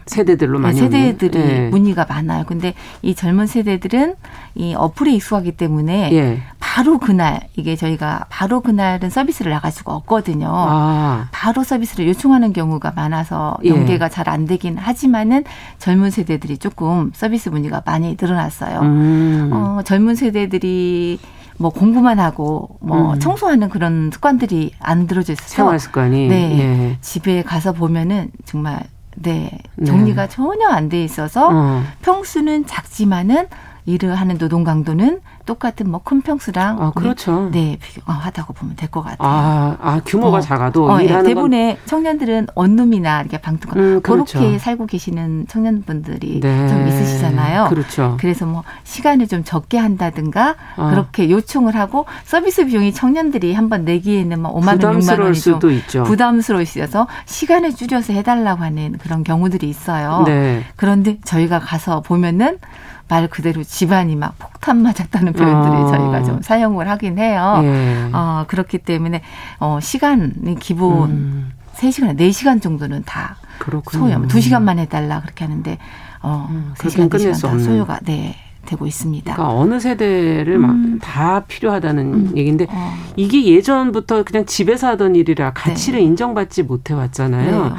[0.05, 1.69] 세대들로 많이 세대들이 네.
[1.69, 2.45] 문의가 많아요.
[2.45, 4.15] 근데 이 젊은 세대들은
[4.55, 6.43] 이 어플에 익숙하기 때문에 예.
[6.75, 10.49] 바로 그날 이게 저희가 바로 그날은 서비스를 나갈 수가 없거든요.
[10.51, 11.29] 아.
[11.31, 13.69] 바로 서비스를 요청하는 경우가 많아서 예.
[13.69, 14.09] 연계가 예.
[14.09, 15.45] 잘안 되긴 하지만은
[15.79, 18.81] 젊은 세대들이 조금 서비스 문의가 많이 늘어났어요.
[18.81, 19.51] 음.
[19.53, 21.17] 어, 젊은 세대들이
[21.59, 23.19] 뭐 공부만 하고 뭐 음.
[23.21, 26.97] 청소하는 그런 습관들이 안 들어져 있어서 생활 습관이 네 예.
[26.99, 28.83] 집에 가서 보면은 정말
[29.15, 29.49] 네.
[29.85, 30.29] 정리가 네.
[30.29, 31.83] 전혀 안 돼 있어서 어.
[32.01, 33.47] 평수는 작지만은
[33.85, 37.49] 일을 하는 노동 강도는 똑같은 뭐 큰 평수랑 아, 그렇죠.
[37.51, 39.17] 네, 비교하다고 보면 될 것 같아요.
[39.19, 41.85] 아, 아 규모가 어, 작아도 어, 예, 일하는 네, 대부분의 건...
[41.85, 44.39] 청년들은 원룸이나 이렇게 방통가 음, 그렇죠.
[44.39, 46.67] 그렇게 살고 계시는 청년분들이 네.
[46.67, 47.69] 좀 있으시잖아요.
[47.69, 48.17] 그렇죠.
[48.19, 50.89] 그래서 뭐 시간을 좀 적게 한다든가 아.
[50.91, 56.03] 그렇게 요청을 하고 서비스 비용이 청년들이 한번 내기에는 뭐 5만 원, 6만 원이 수도 있죠.
[56.03, 60.23] 부담스러우시어서 시간을 줄여서 해달라고 하는 그런 경우들이 있어요.
[60.25, 60.63] 네.
[60.75, 62.59] 그런데 저희가 가서 보면은
[63.07, 65.87] 말 그대로 집안이 막 폭탄 맞았다는 표현들이 어.
[65.91, 67.59] 저희가 좀 사용을 하긴 해요.
[67.63, 68.09] 예.
[68.13, 69.21] 어, 그렇기 때문에
[69.59, 71.51] 어, 시간이 기본 음.
[71.75, 74.07] 3시간, 4시간 정도는 다 그렇군요.
[74.07, 74.27] 소요.
[74.27, 75.77] 2시간만 해달라 그렇게 하는데
[76.21, 78.35] 어, 음, 3시간, 4시간 다 소요가 네.
[78.65, 79.33] 되고 있습니다.
[79.35, 80.99] 그러니까 어느 세대를 음.
[80.99, 82.33] 막다 필요하다는 음.
[82.35, 82.93] 얘기인데 어.
[83.15, 86.05] 이게 예전부터 그냥 집에서 하던 일이라 가치를 네.
[86.05, 87.65] 인정받지 못해 왔잖아요.
[87.65, 87.71] 네.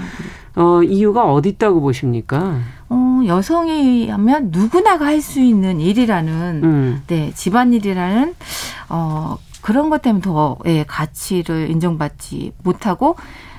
[0.57, 2.59] 어, 이유가 어디 있다고 보십니까?
[2.89, 7.03] 어, 여성이 하면 누구나가 할 수 있는 일이라는, 음.
[7.07, 8.35] 네, 집안일이라는,
[8.91, 13.17] 어, 그런 것 때문에 더, 예, 가치를 인정받지 못하고,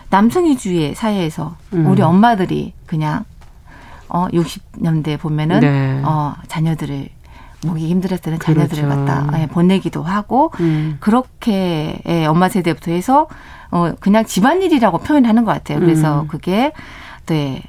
[0.10, 1.88] 남성 위주의 사회에서 음.
[1.88, 3.26] 우리 엄마들이 그냥,
[4.08, 6.02] 어, 60년대 보면은, 네.
[6.06, 7.10] 어, 자녀들을
[7.66, 9.06] 먹기 힘들었을 때는 자녀들을 그렇죠.
[9.06, 10.98] 갖다 예, 보내기도 하고 음.
[11.00, 13.28] 그렇게 예, 엄마 세대부터 해서
[13.72, 15.80] 어 그냥 집안일이라고 표현하는 것 같아요.
[15.80, 16.28] 그래서 음.
[16.28, 16.72] 그게
[17.26, 17.64] 네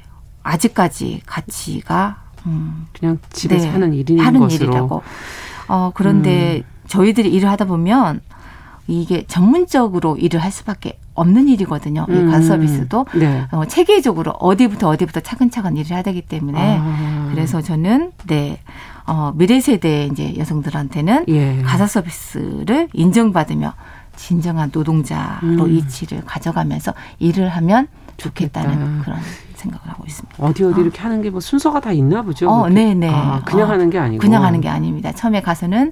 [0.49, 4.65] 아직까지 가치가 음, 그냥 집에서 네, 하는 일인 하는 것으로.
[4.65, 5.03] 일이라고.
[5.67, 6.63] 어 그런데 음.
[6.87, 8.21] 저희들이 일을 하다 보면
[8.87, 12.07] 이게 전문적으로 일을 할 수밖에 없는 일이거든요.
[12.09, 12.31] 이 음.
[12.31, 13.45] 가서비스도 네.
[13.51, 17.27] 어, 체계적으로 어디부터 어디부터 차근차근 일을 해야 되기 때문에 아.
[17.29, 18.59] 그래서 저는 네
[19.05, 21.61] 어, 미래 세대 이제 여성들한테는 예.
[21.61, 23.73] 가사 서비스를 인정받으며
[24.15, 25.71] 진정한 노동자로 음.
[25.71, 27.87] 이치를 가져가면서 일을 하면
[28.19, 29.03] 좋겠다는 좋겠다.
[29.03, 29.19] 그런
[29.55, 30.35] 생각을 하고 있습니다.
[30.39, 30.83] 어디 어디 어.
[30.83, 32.49] 이렇게 하는 게 뭐 순서가 다 있나 보죠.
[32.49, 33.09] 어, 네, 네.
[33.09, 34.21] 아, 그냥 어, 하는 게 아니고.
[34.21, 35.11] 그냥 하는 게 아닙니다.
[35.11, 35.91] 처음에 가서는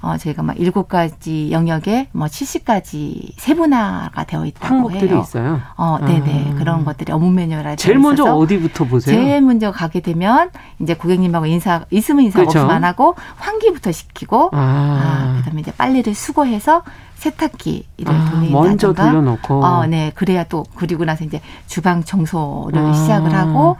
[0.00, 5.20] 어 저희가 막 일곱 가지 영역에 뭐 70가지 세분화가 되어 있다고 항목들이 해요.
[5.22, 5.60] 있어요.
[5.76, 6.50] 어, 네, 네.
[6.52, 6.58] 아.
[6.58, 9.16] 그런 것들이 업무 매뉴얼에 제일 먼저 어디부터 보세요?
[9.16, 12.60] 제일 먼저 가게 되면 이제 고객님하고 인사 있으면 인사 그렇죠.
[12.60, 14.58] 없으면 안 하고 환기부터 시키고 아.
[14.58, 16.82] 아 그다음에 이제 빨래를 수거해서
[17.18, 18.50] 세탁기를 아, 돌린다든가.
[18.50, 19.64] 먼저 돌려놓고.
[19.64, 20.12] 어, 네.
[20.14, 22.92] 그래야 또 그리고 나서 이제 주방 청소를 아.
[22.92, 23.76] 시작을 하고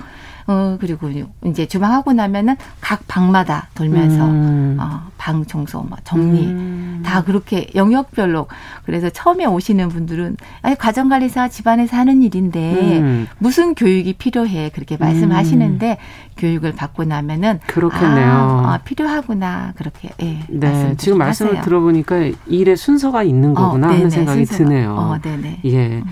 [0.48, 1.10] 어, 그리고
[1.44, 4.78] 이제 주방하고 나면은 각 방마다 돌면서 음.
[4.80, 7.02] 어, 방 청소, 뭐 정리 음.
[7.04, 8.46] 다 그렇게 영역별로
[8.86, 13.28] 그래서 처음에 오시는 분들은 아니 가정관리사 집안에서 하는 일인데 음.
[13.38, 15.96] 무슨 교육이 필요해 그렇게 말씀하시는데 음.
[16.38, 18.30] 교육을 받고 나면은 그렇겠네요.
[18.30, 20.44] 아, 아 필요하구나 그렇게 예.
[20.48, 21.64] 네, 지금 말씀을 하세요.
[21.64, 24.70] 들어보니까 일의 순서가 있는 거구나 어, 하는 생각이 순서가.
[24.70, 24.94] 드네요.
[24.94, 25.60] 어, 네네.
[25.66, 26.02] 예.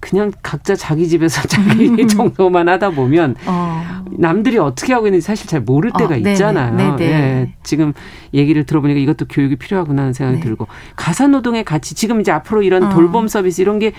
[0.00, 0.10] 음.
[0.10, 4.04] 그냥 각자 자기 집에서 자기 정도만 하다 보면 어.
[4.10, 6.74] 남들이 어떻게 하고 있는지 사실 잘 모를 때가 어, 있잖아요.
[6.74, 6.96] 네네.
[6.96, 7.12] 네네.
[7.12, 7.92] 예, 지금
[8.34, 10.44] 얘기를 들어보니까 이것도 교육이 필요하구나 하는 생각이 네.
[10.44, 12.88] 들고 가사 노동의 가치 지금 이제 앞으로 이런 어.
[12.88, 13.92] 돌봄 서비스 이런 게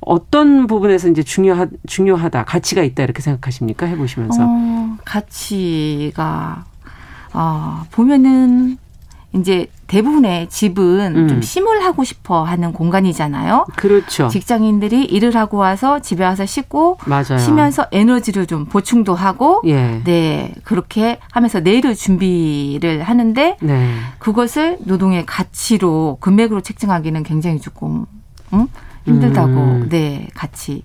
[0.00, 6.64] 어떤 부분에서 이제 중요하, 중요하다 가치가 있다 이렇게 생각하십니까 해보시면서 어, 가치가
[7.34, 8.78] 어, 보면은
[9.32, 11.28] 이제 대부분의 집은 음.
[11.28, 13.66] 좀 쉼을 하고 싶어 하는 공간이잖아요.
[13.76, 14.28] 그렇죠.
[14.28, 17.38] 직장인들이 일을 하고 와서 집에 와서 씻고 맞아요.
[17.38, 20.02] 쉬면서 에너지를 좀 보충도 하고 예.
[20.04, 23.94] 네 그렇게 하면서 내일을 준비를 하는데 네.
[24.18, 28.06] 그것을 노동의 가치로 금액으로 책정하기는 굉장히 조금
[28.52, 28.66] 음?
[29.06, 29.88] 힘들다고 음.
[29.88, 30.82] 네 같이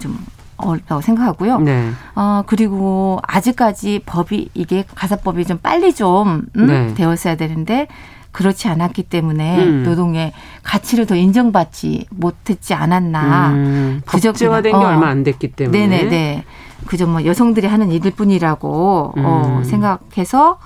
[0.00, 0.18] 좀
[0.56, 1.58] 어렵다고 생각하고요.
[1.60, 1.90] 네.
[2.14, 6.94] 어, 그리고 아직까지 법이 이게 가사법이 좀 빨리 좀 음, 네.
[6.94, 7.88] 되었어야 되는데
[8.32, 9.82] 그렇지 않았기 때문에 음.
[9.84, 10.32] 노동의
[10.62, 13.50] 가치를 더 인정받지 못했지 않았나.
[13.50, 14.88] 음, 법제화된 게 어.
[14.88, 15.86] 얼마 안 됐기 때문에.
[15.86, 16.44] 네네네.
[16.86, 19.24] 그저 뭐 여성들이 하는 일일 뿐이라고 어, 음.
[19.24, 20.58] 어, 생각해서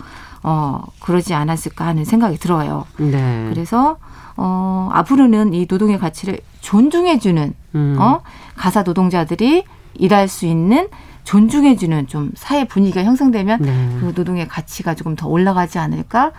[0.42, 2.86] 어, 그러지 않았을까 하는 생각이 들어요.
[2.96, 3.46] 네.
[3.50, 3.98] 그래서
[4.36, 7.96] 어, 앞으로는 이 노동의 가치를 존중해주는 음.
[8.00, 8.20] 어,
[8.56, 9.64] 가사 노동자들이
[9.94, 10.88] 일할 수 있는
[11.24, 13.96] 존중해주는 좀 사회 분위기가 형성되면 네.
[14.00, 16.32] 그 노동의 가치가 조금 더 올라가지 않을까?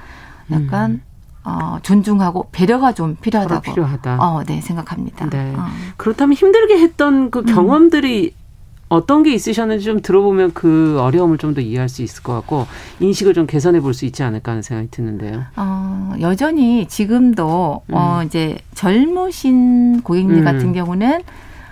[0.52, 1.02] 약간 음.
[1.44, 4.18] 어, 존중하고 배려가 좀 필요하다고 필요하다.
[4.20, 5.30] 어, 네 생각합니다.
[5.30, 5.54] 네.
[5.56, 5.66] 어.
[5.98, 7.46] 그렇다면 힘들게 했던 그 음.
[7.46, 8.42] 경험들이 음.
[8.90, 12.68] 어떤 게 있으셨는지 좀 들어보면 그 어려움을 좀 더 이해할 수 있을 것 같고
[13.00, 15.44] 인식을 좀 개선해 볼 수 있지 않을까 하는 생각이 드는데요.
[15.56, 17.94] 어, 여전히 지금도 음.
[17.96, 20.44] 어, 이제 젊으신 고객님 음.
[20.44, 21.22] 같은 경우는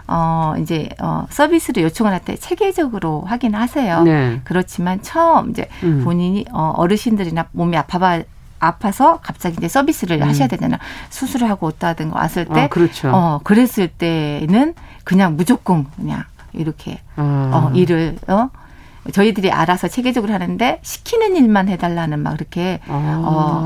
[0.09, 4.03] 어, 이제, 어, 서비스를 요청을 할 때 체계적으로 하긴 하세요.
[4.03, 4.41] 네.
[4.43, 6.01] 그렇지만 처음 이제 음.
[6.03, 8.23] 본인이 어, 어르신들이나 몸이 아파봐
[8.59, 10.27] 아파서 갑자기 이제 서비스를 음.
[10.27, 10.79] 하셔야 되잖아요.
[11.09, 13.09] 수술을 하고 왔다든가 왔을 때, 아, 그렇죠.
[13.13, 14.73] 어 그랬을 때는
[15.05, 17.51] 그냥 무조건 그냥 이렇게 아.
[17.53, 18.49] 어 일을 어
[19.13, 23.23] 저희들이 알아서 체계적으로 하는데 시키는 일만 해달라는 막 이렇게 아.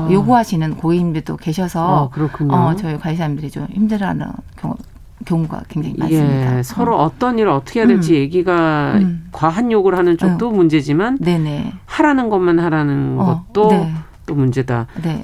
[0.08, 2.08] 어 요구하시는 고객님들도 계셔서
[2.50, 4.26] 아, 어 저희 관리사님들이 좀 힘들어하는
[4.56, 4.76] 경우
[5.24, 6.58] 경우가 굉장히 많습니다.
[6.58, 7.12] 예, 서로 어.
[7.18, 8.16] 떤 일을 어떻게 해야 될지 음.
[8.16, 9.28] 얘기가 음.
[9.32, 10.50] 과한 요구를 하는 쪽도 어.
[10.50, 11.72] 문제지만 네네.
[11.86, 13.44] 하라는 것만 하라는 어.
[13.52, 13.94] 것도 네.
[14.26, 14.86] 또 문제다.
[15.02, 15.22] 네.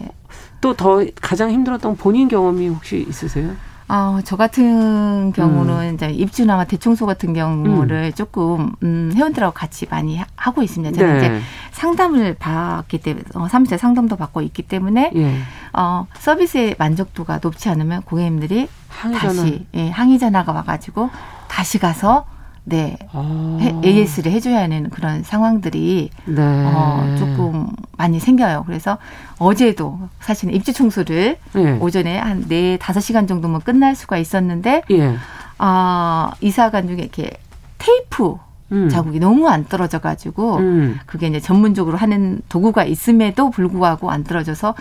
[0.61, 3.51] 또더 가장 힘들었던 본인 경험이 혹시 있으세요?
[3.93, 5.95] 아, 저 같은 경우는 음.
[5.95, 8.13] 이제 입주나 대청소 같은 경우를 음.
[8.13, 10.97] 조금 음, 회원들하고 같이 많이 하고 있습니다.
[10.97, 11.19] 저는 네.
[11.19, 11.41] 이제
[11.73, 15.35] 상담을 받기 때문에 어, 사무실 상담도 받고 있기 때문에 예.
[15.73, 21.11] 어, 서비스의 만족도가 높지 않으면 고객님들이 항의 다시 예, 항의 전화가 와가지고
[21.49, 22.27] 다시 가서
[22.71, 23.59] 네 아.
[23.85, 26.43] AS를 해줘야 하는 그런 상황들이 네.
[26.43, 27.67] 어, 조금
[27.99, 28.63] 많이 생겨요.
[28.67, 28.97] 그래서
[29.39, 31.73] 어제도 사실은 입주 청소를 예.
[31.81, 35.15] 오전에 한 네 다섯 시간 정도면 끝날 수가 있었는데 예.
[35.59, 37.31] 아 이사간 중에 이렇게
[37.79, 38.37] 테이프
[38.73, 38.89] 음.
[38.89, 40.99] 자국이 너무 안 떨어져 가지고 음.
[41.07, 44.75] 그게 이제 전문적으로 하는 도구가 있음에도 불구하고 안 떨어져서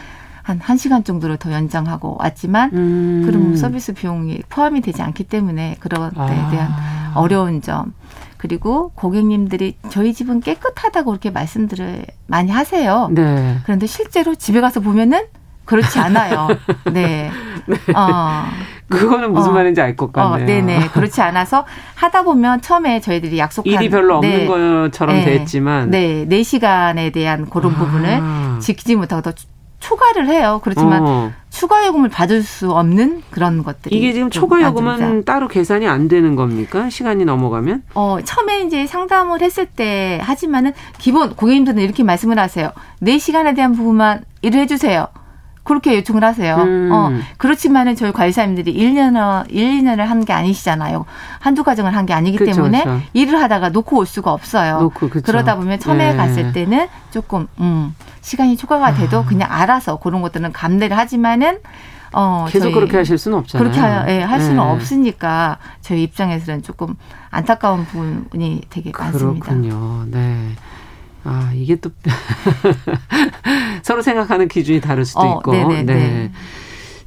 [0.50, 3.24] 한 1시간 정도를 더 연장하고 왔지만 음.
[3.26, 6.50] 그럼 서비스 비용이 포함이 되지 않기 때문에 그런 데에 아.
[6.50, 6.72] 대한
[7.14, 7.94] 어려운 점
[8.38, 13.10] 그리고 고객님들이 저희 집은 깨끗하다고 그렇게 말씀들을 많이 하세요.
[13.12, 13.58] 네.
[13.64, 15.26] 그런데 실제로 집에 가서 보면은
[15.66, 16.48] 그렇지 않아요.
[16.92, 17.30] 네.
[17.68, 17.94] 네.
[17.94, 18.46] 어.
[18.88, 19.54] 그거는 무슨 어.
[19.54, 20.44] 말인지 알 것 같네요.
[20.44, 20.88] 어, 네네.
[20.94, 24.46] 그렇지 않아서 하다 보면 처음에 저희들이 약속한 일이 별로 없는 네.
[24.48, 25.26] 것처럼 네.
[25.26, 26.26] 됐지만 네.
[26.28, 27.78] 4시간에 대한 그런 아.
[27.78, 29.34] 부분을 지키지 못하고 더
[29.80, 30.60] 초과를 해요.
[30.64, 31.32] 그렇지만 어.
[31.50, 36.36] 추가 요금을 받을 수 없는 그런 것들이 이게 지금 초과 요금은 따로 계산이 안 되는
[36.36, 36.90] 겁니까?
[36.90, 37.84] 시간이 넘어가면?
[37.96, 42.72] 어, 처음에 이제 상담을 했을 때 하지만은 기본 고객님들은 이렇게 말씀을 하세요.
[43.02, 45.08] 4시간에 대한 부분만 일을 해 주세요.
[45.70, 46.56] 그렇게 요청을 하세요.
[46.58, 46.90] 음.
[46.92, 51.06] 어, 그렇지만은 저희 관리사님들이 1년, 1, 2년을 한 게 아니시잖아요.
[51.40, 53.00] 한두 가정을 한 게 아니기 그쵸, 때문에 그쵸.
[53.14, 54.82] 일을 하다가 놓고 올 수가 없어요.
[54.82, 56.18] 놓고, 그러다 보면 처음에 네.
[56.18, 59.26] 갔을 때는 조금, 음, 시간이 초과가 돼도 아.
[59.26, 61.60] 그냥 알아서 그런 것들은 감내를 하지만은
[62.12, 63.64] 어, 계속 그렇게 하실 수는 없잖아요.
[63.64, 64.62] 그렇게 하, 예, 할 수는 네.
[64.64, 66.96] 없으니까 저희 입장에서는 조금
[67.30, 69.46] 안타까운 부분이 되게 많습니다.
[69.46, 70.06] 그렇군요.
[70.08, 70.56] 네.
[71.24, 71.90] 아, 이게 또
[73.84, 75.52] 서로 생각하는 기준이 다를 수도 어, 있고.
[75.52, 75.94] 네네, 네.
[75.94, 76.32] 네.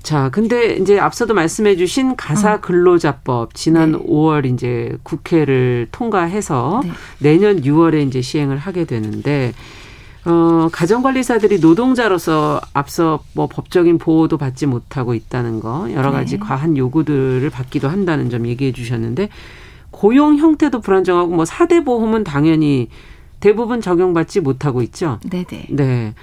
[0.02, 2.60] 자, 근데 이제 앞서도 말씀해 주신 가사 어.
[2.60, 3.98] 근로자법 지난 네.
[3.98, 6.90] 5월 이제 국회를 통과해서 네.
[7.18, 9.52] 내년 6월에 이제 시행을 하게 되는데
[10.24, 16.44] 어, 가정관리사들이 노동자로서 앞서 뭐 법적인 보호도 받지 못하고 있다는 거, 여러 가지 네.
[16.44, 19.30] 과한 요구들을 받기도 한다는 점 얘기해 주셨는데,
[19.90, 22.88] 고용 형태도 불안정하고 뭐 사대 보험은 당연히
[23.42, 25.18] 대부분 적용받지 못하고 있죠.
[25.28, 25.66] 네네.
[25.70, 26.14] 네.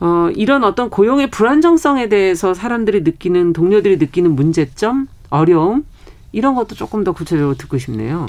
[0.00, 5.84] 어, 이런 어떤 고용의 불안정성에 대해서 사람들이 느끼는, 동료들이 느끼는 문제점, 어려움,
[6.30, 8.26] 이런 것도 조금 더 구체적으로 듣고 싶네요.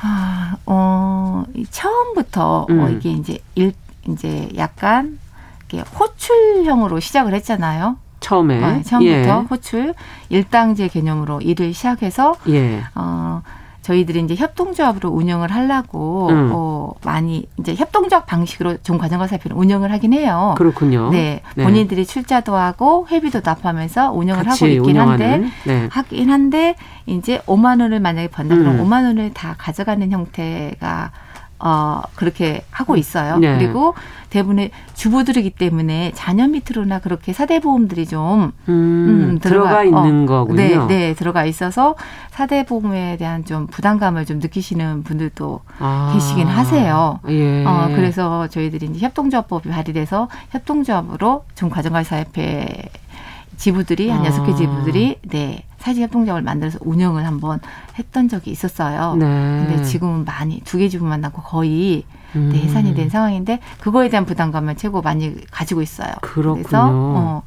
[0.00, 2.80] 아, 어, 처음부터 어, 음.
[2.80, 3.74] 어, 이게 이제 일,
[4.08, 5.18] 이제 약간
[5.66, 7.98] 이게 호출형으로 시작을 했잖아요.
[8.20, 8.64] 처음에.
[8.64, 9.30] 어, 처음부터 예.
[9.50, 9.94] 호출
[10.30, 12.82] 일당제 개념으로 일을 시작해서 예.
[12.94, 13.42] 어,
[13.84, 16.50] 저희들이 이제 협동조합으로 운영을 하려고 음.
[16.54, 20.54] 어, 많이 이제 협동조합 방식으로 종 과정과 살피는 운영을 하긴 해요.
[20.56, 21.10] 그렇군요.
[21.10, 21.64] 네, 네.
[21.64, 25.32] 본인들이 출자도 하고 회비도 납하면서 운영을 하고 있긴 운영하는.
[25.32, 25.88] 한데 네.
[25.90, 28.86] 하긴 한데 이제 5만 원을 만약에 번다 그러면 음.
[28.86, 31.10] 5만 원을 다 가져가는 형태가
[31.66, 33.38] 어, 그렇게 하고 있어요.
[33.38, 33.56] 네.
[33.56, 33.94] 그리고
[34.28, 40.56] 대부분의 주부들이기 때문에 자녀 밑으로나 그렇게 사대보험들이 좀 음, 음, 들어가, 들어가, 있는 어, 거군요.
[40.56, 41.94] 네, 네, 들어가 있어서
[42.32, 47.20] 사대보험에 대한 좀 부담감을 좀 느끼시는 분들도 아, 계시긴 하세요.
[47.28, 47.64] 예.
[47.64, 52.90] 어, 그래서 저희들이 이제 협동조합법이 발의돼서 협동조합으로 좀 가정관리사협회
[53.56, 54.54] 지부들이 한 여섯 개 아.
[54.54, 57.60] 지부들이 네 사지협동조합을 만들어서 운영을 한번
[57.98, 59.14] 했던 적이 있었어요.
[59.16, 59.26] 네.
[59.26, 62.04] 근데 지금은 많이 두 개 지부만 남고 거의
[62.36, 62.50] 음.
[62.52, 66.10] 네, 해산이 된 상황인데 그거에 대한 부담감을 최고 많이 가지고 있어요.
[66.22, 66.62] 그렇군요.
[66.64, 67.42] 그래서 어,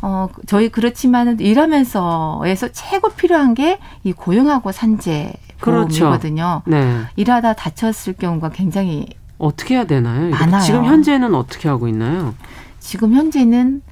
[0.00, 6.62] 어 저희 그렇지만은 일하면서에서 최고 필요한 게 이 고용하고 산재 보험이거든요.
[6.64, 6.70] 그렇죠.
[6.70, 7.02] 네.
[7.16, 9.06] 일하다 다쳤을 경우가 굉장히
[9.38, 10.30] 어떻게 해야 되나요?
[10.30, 10.62] 많아요.
[10.62, 12.34] 지금 현재는 어떻게 하고 있나요?
[12.80, 13.82] 지금 현재는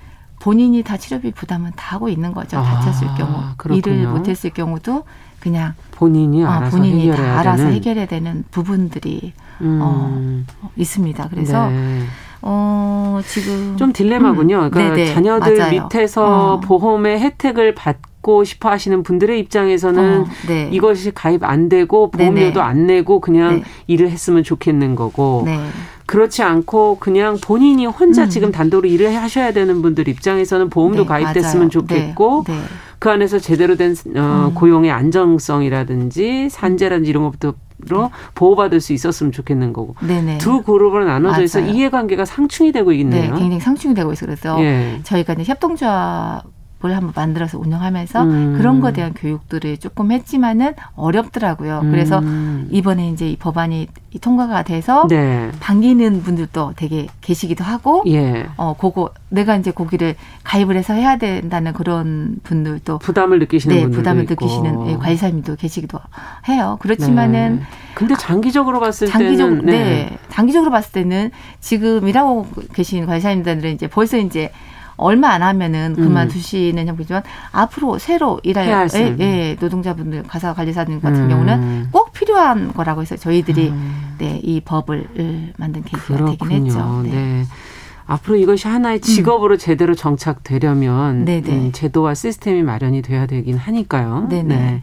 [0.40, 2.62] 본인이 다 치료비 부담은 다 하고 있는 거죠.
[2.62, 3.94] 다쳤을 아, 경우 그렇군요.
[3.96, 5.04] 일을 못했을 경우도
[5.40, 7.72] 그냥 본인이 어, 알아서 본인이 다 알아서 되는.
[7.74, 9.78] 해결해야 되는 부분들이 음.
[9.82, 10.44] 어,
[10.76, 11.28] 있습니다.
[11.30, 12.02] 그래서 네.
[12.42, 14.64] 어, 지금 좀 딜레마군요.
[14.64, 14.70] 음.
[14.70, 15.82] 그러니까 네네, 자녀들 맞아요.
[15.84, 16.60] 밑에서 어.
[16.60, 17.96] 보험의 혜택을 받
[18.26, 20.68] 고 싶어 하시는 분들의 입장에서는 어, 네.
[20.72, 22.60] 이것이 가입 안 되고 보험료도 네네.
[22.60, 23.62] 안 내고 그냥 네.
[23.86, 25.60] 일을 했으면 좋겠는 거고 네.
[26.06, 28.28] 그렇지 않고 그냥 본인이 혼자 음.
[28.28, 31.68] 지금 단독으로 일을 하셔야 되는 분들 입장에서는 보험도 네, 가입됐으면 맞아요.
[31.68, 32.60] 좋겠고 네, 네.
[32.98, 34.54] 그 안에서 제대로 된 어, 음.
[34.54, 37.54] 고용의 안정성이라든지 산재라든지 이런 것부터
[37.88, 40.38] 로 보호받을 수 있었으면 좋겠는 거고 네네.
[40.38, 41.42] 두 그룹으로 나눠져.
[41.42, 43.34] 있어 이해관계가 상충이 되고 있네요.
[43.34, 44.98] 네, 굉장히 상충이 되고 있어 그래서 예.
[45.04, 48.54] 저희가 이제 협동조합 을 한번 만들어서 운영하면서 음.
[48.56, 51.80] 그런 거에 대한 교육들을 조금 했지만은 어렵더라고요.
[51.82, 51.90] 음.
[51.90, 52.22] 그래서
[52.70, 53.88] 이번에 이제 이 법안이
[54.20, 55.50] 통과가 돼서 네.
[55.60, 58.46] 반기는 분들도 되게 계시기도 하고 예.
[58.56, 60.14] 어 그거 내가 이제 고기를
[60.44, 64.34] 가입을 해서 해야 된다는 그런 분들도 부담을 느끼시는 네, 분들도 부담을 있고.
[64.34, 65.98] 느끼시는 예, 관리사님도 계시기도
[66.48, 66.78] 해요.
[66.80, 67.62] 그렇지만은 네.
[67.94, 69.84] 근데 장기적으로 봤을 장기적으로, 때는 네.
[70.10, 70.18] 네.
[70.28, 74.50] 장기적으로 봤을 때는 지금 일하고 계신 관리사님들은 이제 벌써 이제
[74.96, 76.04] 얼마 안 하면은 음.
[76.04, 77.22] 그만두시는 형이지만
[77.52, 81.28] 앞으로 새로 일할 예, 예, 노동자분들 가사 관리사님 같은 음.
[81.28, 84.14] 경우는 꼭 필요한 거라고 해서 저희들이 음.
[84.18, 86.24] 네, 이 법을 만든 계기가.
[86.24, 87.02] 되긴 했죠.
[87.04, 87.10] 네.
[87.10, 87.44] 네.
[88.06, 89.58] 앞으로 이것이 하나의 직업으로 음.
[89.58, 94.28] 제대로 정착되려면 음, 제도와 시스템이 마련이 돼야 되긴 하니까요.
[94.30, 94.54] 네네.
[94.56, 94.82] 네.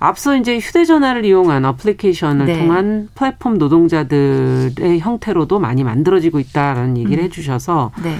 [0.00, 2.58] 앞서 이제 휴대전화를 이용한 어플리케이션을 네.
[2.58, 7.24] 통한 플랫폼 노동자들의 형태로도 많이 만들어지고 있다라는 얘기를 음.
[7.24, 8.16] 해주셔서 네.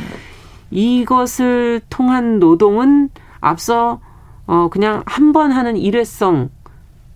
[0.71, 3.11] 이것을 통한 노동은
[3.41, 4.01] 앞서
[4.47, 6.51] 어 그냥 한 번 하는 일회성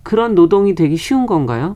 [0.03, 1.75] 그런 노동이 되기 쉬운 건가요?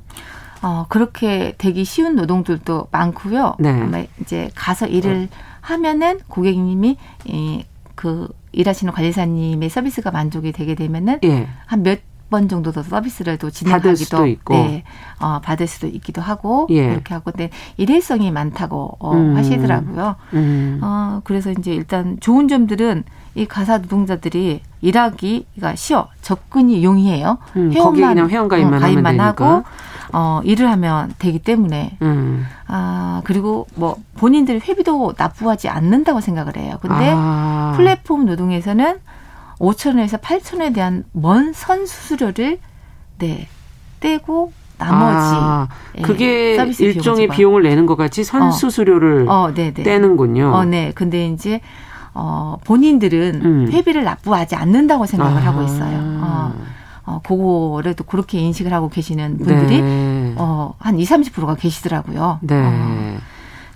[0.61, 3.55] 어 그렇게 되기 쉬운 노동들도 많고요.
[3.59, 4.07] 네.
[4.21, 5.29] 이제 가서 일을
[5.61, 11.47] 하면은 고객님이 이그 일하시는 관리사님의 서비스가 만족이 되게 되면은 예.
[11.67, 11.99] 한몇
[12.29, 14.83] 번 정도 더 서비스를 또 진행하기도 네,
[15.19, 16.89] 어, 받을 수도 있기도 하고 예.
[16.89, 19.35] 그렇게 하고 근데 일회성이 많다고 어, 음.
[19.37, 20.15] 하시더라고요.
[20.33, 20.79] 음.
[20.81, 23.03] 어, 그래서 이제 일단 좋은 점들은
[23.35, 27.37] 이 가사 노동자들이 일하기가 쉬워 접근이 용이해요.
[27.55, 29.63] 음, 회원만 회원 가입만, 어, 가입만 하고
[30.13, 32.45] 어, 일을 하면 되기 때문에 음.
[32.67, 36.77] 아 그리고 뭐 본인들 회비도 납부하지 않는다고 생각을 해요.
[36.81, 37.73] 근데 아.
[37.75, 38.99] 플랫폼 노동에서는
[39.59, 42.59] 5천 원에서 8천 원에 대한 먼 선 수수료를
[43.19, 43.47] 네
[43.99, 50.51] 떼고 나머지 아, 예, 그게 일종의 비용을 내는 것 같이 선 수수료를 어, 어, 떼는군요.
[50.53, 50.91] 어, 네.
[50.93, 51.61] 근데 이제
[52.13, 53.71] 어, 본인들은 음.
[53.71, 55.45] 회비를 납부하지 않는다고 생각을 아.
[55.47, 55.97] 하고 있어요.
[56.21, 56.53] 어,
[57.05, 60.35] 어, 그거를 또 그렇게 인식을 하고 계시는 분들이 네.
[60.37, 62.37] 어, 한 20, 30%가 계시더라고요.
[62.41, 62.55] 네.
[62.55, 63.17] 어,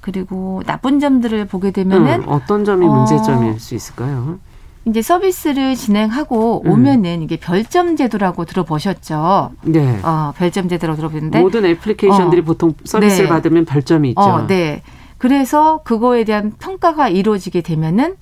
[0.02, 4.38] 그리고 나쁜 점들을 보게 되면은 음, 어떤 점이 문제점일 수 있을까요?
[4.86, 6.72] 이제 서비스를 진행하고 음.
[6.72, 9.52] 오면은 이게 별점 제도라고 들어보셨죠?
[9.64, 10.00] 네.
[10.02, 13.30] 어, 별점 제도라고 들어보는데 모든 애플리케이션들이 어, 보통 서비스를 네.
[13.30, 14.22] 받으면 별점이 있죠.
[14.22, 14.82] 어, 네.
[15.20, 18.16] 그래서 그거에 대한 평가가 이루어지게 되면은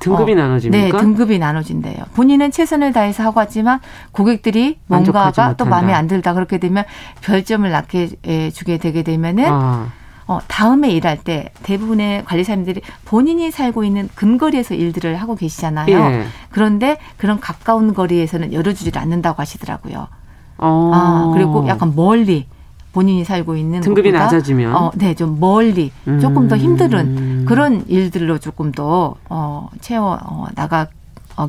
[0.00, 0.96] 등급이 어, 나눠집니까?
[0.96, 2.04] 네, 등급이 나눠진대요.
[2.14, 3.80] 본인은 최선을 다해서 하고 하지만
[4.12, 6.84] 고객들이 뭔가가 또 마음에 안 들다 그렇게 되면
[7.22, 9.92] 별점을 낮게 주게 되게 되면은 아.
[10.30, 15.98] 어, 다음에 일할 때 대부분의 관리사님들이 본인이 살고 있는 근거리에서 일들을 하고 계시잖아요.
[15.98, 16.24] 예.
[16.50, 20.06] 그런데 그런 가까운 거리에서는 열어주질 않는다고 하시더라고요.
[20.58, 20.90] 어.
[20.94, 22.46] 아, 그리고 약간 멀리
[22.92, 26.20] 본인이 살고 있는 등급이 것보다, 낮아지면 어, 네, 좀 멀리 음.
[26.20, 30.86] 조금 더 힘든 그런 일들로 조금 더 어, 채워 어, 나가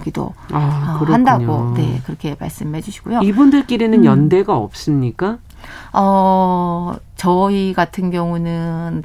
[0.03, 3.19] 기도 아, 어, 한다고 네 그렇게 말씀해 주시고요.
[3.21, 4.05] 이분들끼리는 음.
[4.05, 5.37] 연대가 없습니까?
[5.93, 9.03] 어, 저희 같은 경우는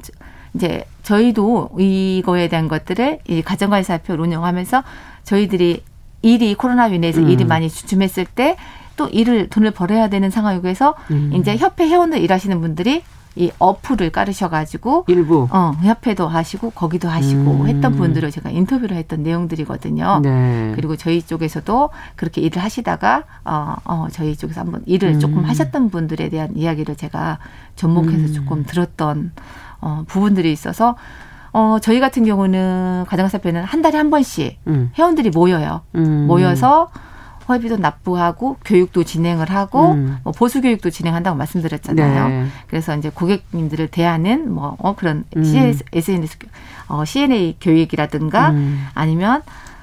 [0.53, 4.83] 이제 저희도 이거에 대한 것들을 이 가정관리 사표를 운영하면서
[5.23, 5.83] 저희들이
[6.23, 7.29] 일이 코로나로 인해서 음.
[7.29, 8.57] 일이 많이 주춤했을 때
[8.97, 11.31] 또 일을 돈을 벌어야 되는 상황에서 음.
[11.35, 13.03] 이제 협회 회원들 일하시는 분들이
[13.37, 17.67] 이 어플을 깔으셔가지고 일부 어 협회도 하시고 거기도 하시고 음.
[17.67, 20.21] 했던 분들을 제가 인터뷰를 했던 내용들이거든요.
[20.23, 20.71] 네.
[20.75, 25.19] 그리고 저희 쪽에서도 그렇게 일을 하시다가 어, 어 저희 쪽에서 한번 일을 음.
[25.19, 27.37] 조금 하셨던 분들에 대한 이야기를 제가
[27.75, 28.33] 접목해서 음.
[28.33, 29.31] 조금 들었던
[29.81, 30.95] 어 부분들이 있어서
[31.53, 34.91] 어 저희 같은 경우는 가정사표는 한 달에 한 번씩 음.
[34.97, 35.81] 회원들이 모여요.
[35.95, 36.25] 음.
[36.27, 36.89] 모여서
[37.49, 40.17] 회비도 납부하고 교육도 진행을 하고 음.
[40.23, 42.27] 뭐 보수 교육도 진행한다고 말씀드렸잖아요.
[42.27, 42.45] 네.
[42.67, 45.43] 그래서 이제 고객님들을 대하는 뭐 어, 그런 음.
[45.43, 46.37] CS, SNS
[46.89, 48.87] 어, CNA 교육이라든가 음.
[48.93, 49.41] 아니면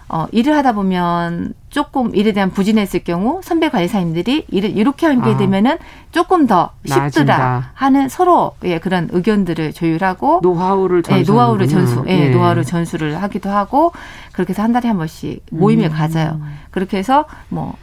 [0.08, 5.36] 어, 일을 하다 보면 조금 일에 대한 부진했을 경우 선배 관리사님들이 일을 이렇게 하게 아,
[5.36, 5.78] 되면은
[6.12, 7.70] 조금 더 쉽더라 나아진다.
[7.74, 13.50] 하는 서로의 그런 의견들을 조율하고 노하우를 전수 예, 노하우를 전수 예, 예, 노하우를 전수를 하기도
[13.50, 13.92] 하고
[14.32, 15.90] 그렇게 해서 한 달에 한 번씩 모임을 음.
[15.90, 16.40] 가져요.
[16.70, 17.74] 그렇게 해서 뭐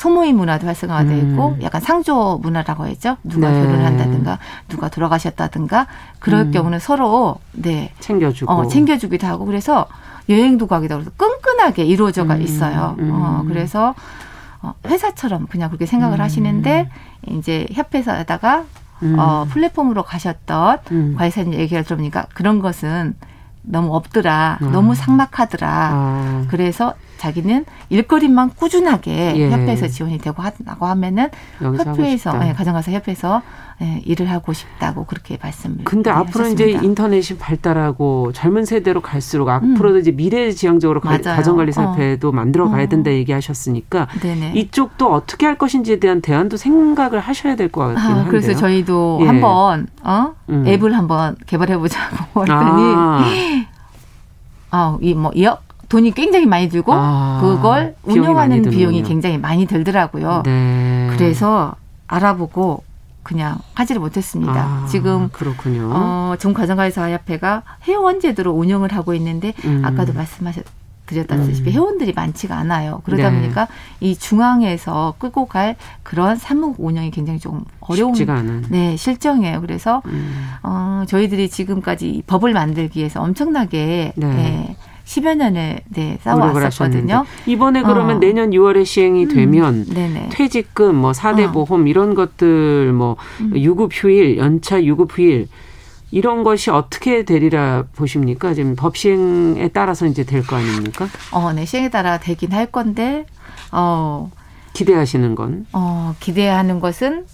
[0.00, 1.62] 소모임 문화도 활성화되어 있고 음.
[1.62, 3.18] 약간 상조 문화라고 했죠.
[3.22, 3.60] 누가 네.
[3.60, 5.88] 결혼을 한다든가 누가 돌아가셨다든가
[6.18, 6.50] 그럴 음.
[6.52, 9.86] 경우는 서로 네 챙겨주고 어, 챙겨주기도 하고 그래서
[10.30, 12.40] 여행도 가기도 하고 끈끈하게 이루어져가 음.
[12.40, 12.96] 있어요.
[12.98, 13.10] 음.
[13.12, 13.94] 어, 그래서
[14.62, 16.24] 어, 회사처럼 그냥 그렇게 생각을 음.
[16.24, 16.88] 하시는데
[17.26, 18.64] 이제 협회에서다가
[19.02, 19.18] 음.
[19.18, 21.14] 어, 플랫폼으로 가셨던 음.
[21.18, 23.16] 관리사님 얘기를 들어보니까 그런 것은
[23.60, 24.60] 너무 없더라.
[24.62, 24.64] 아.
[24.64, 25.68] 너무 삭막하더라.
[25.92, 26.44] 아.
[26.48, 29.50] 그래서 자기는 일거리만 꾸준하게 예.
[29.50, 31.28] 협회에서 지원이 되고 하고 하면은
[31.60, 33.42] 협회에서 예, 가정가사 협회에서
[33.82, 35.84] 예, 일을 하고 싶다고 그렇게 말씀을.
[35.84, 36.64] 근데 앞으로 하셨습니다.
[36.78, 39.74] 이제 인터넷이 발달하고 젊은 세대로 갈수록 음.
[39.74, 42.32] 앞으로도 이제 미래지향적으로 가정관리사협회도 어.
[42.32, 42.88] 만들어 가야 어.
[42.88, 44.52] 된다 얘기하셨으니까 네네.
[44.54, 48.30] 이쪽도 어떻게 할 것인지에 대한 대안도 생각을 하셔야 될 것 같긴 아, 한데요.
[48.30, 49.26] 그래서 저희도 예.
[49.26, 50.32] 한번 어?
[50.48, 50.66] 음.
[50.66, 53.24] 앱을 한번 개발해 보자고 했더니 아.
[54.70, 60.44] 아, 이뭐 이억 돈이 굉장히 많이 들고 아, 그걸 운영하는 비용이, 비용이 굉장히 많이 들더라고요.
[60.46, 61.08] 네.
[61.10, 61.74] 그래서
[62.06, 62.84] 알아보고
[63.22, 64.52] 그냥 하지를 못했습니다.
[64.52, 65.90] 아, 지금 그렇군요.
[65.92, 69.82] 어, 종가정가사협회가 회원 제도로 운영을 하고 있는데 음.
[69.84, 70.64] 아까도 말씀하셨
[71.06, 71.74] 드렸다시피 음.
[71.74, 73.02] 회원들이 많지가 않아요.
[73.04, 73.40] 그러다 네.
[73.40, 73.66] 보니까
[73.98, 75.74] 이 중앙에서 끌고 갈
[76.04, 78.14] 그런 사무 운영이 굉장히 좀 어려운
[78.70, 79.60] 네 실정이에요.
[79.60, 80.52] 그래서 음.
[80.62, 84.26] 어, 저희들이 지금까지 법을 만들기 위해서 엄청나게 네.
[84.26, 84.76] 네.
[85.10, 87.26] 10여 년을 네, 싸워왔었거든요.
[87.46, 88.18] 이번에 그러면 어.
[88.20, 89.28] 내년 6월에 시행이 음.
[89.34, 90.28] 되면 음.
[90.30, 91.52] 퇴직금, 뭐 4대 어.
[91.52, 93.52] 보험 이런 것들 뭐 음.
[93.56, 95.48] 유급 휴일, 연차 유급 휴일
[96.12, 98.54] 이런 것이 어떻게 되리라 보십니까?
[98.54, 101.08] 지금 법 시행에 따라서 이제 될 거 아닙니까?
[101.32, 103.26] 어, 네, 시행에 따라 되긴 할 건데
[103.72, 104.30] 어
[104.74, 105.66] 기대하시는 건?
[105.72, 107.24] 어, 기대하는 것은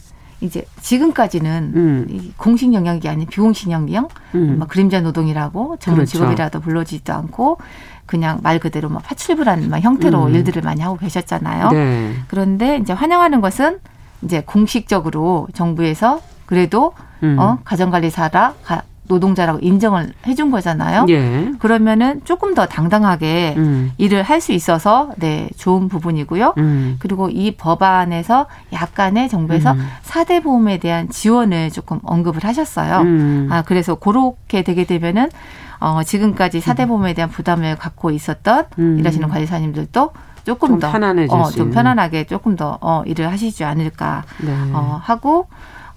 [0.41, 2.33] 이제 지금까지는 음.
[2.37, 4.59] 공식 영역이 아닌 비공식 영역, 음.
[4.59, 6.19] 뭐 그림자 노동이라고 전문 그렇죠.
[6.19, 7.59] 직업이라도 불러지지도 않고
[8.05, 10.35] 그냥 말 그대로 뭐 파출부라는 형태로 음.
[10.35, 11.71] 일들을 많이 하고 계셨잖아요.
[11.71, 12.15] 네.
[12.29, 13.79] 그런데 이제 환영하는 것은
[14.23, 17.37] 이제 공식적으로 정부에서 그래도 음.
[17.39, 21.07] 어 가정관리사라 가, 노동자라고 인정을 해준 거잖아요.
[21.09, 21.53] 예.
[21.59, 23.93] 그러면은 조금 더 당당하게 음.
[23.99, 26.55] 일을 할 수 있어서 네 좋은 부분이고요.
[26.59, 26.97] 음.
[26.99, 29.89] 그리고 이 법안에서 약간의 정부에서 음.
[30.03, 33.01] 사대 보험에 대한 지원을 조금 언급을 하셨어요.
[33.01, 33.49] 음.
[33.51, 35.31] 아 그래서 그렇게 되게 되면은
[35.81, 36.89] 어 지금까지 사대 음.
[36.89, 38.99] 보험에 대한 부담을 갖고 있었던 음.
[38.99, 40.11] 일하시는 관리사님들도
[40.45, 44.53] 조금 더 편안해질 어, 좀 편안하게 조금 더 어, 일을 하시지 않을까 네.
[44.73, 45.49] 어, 하고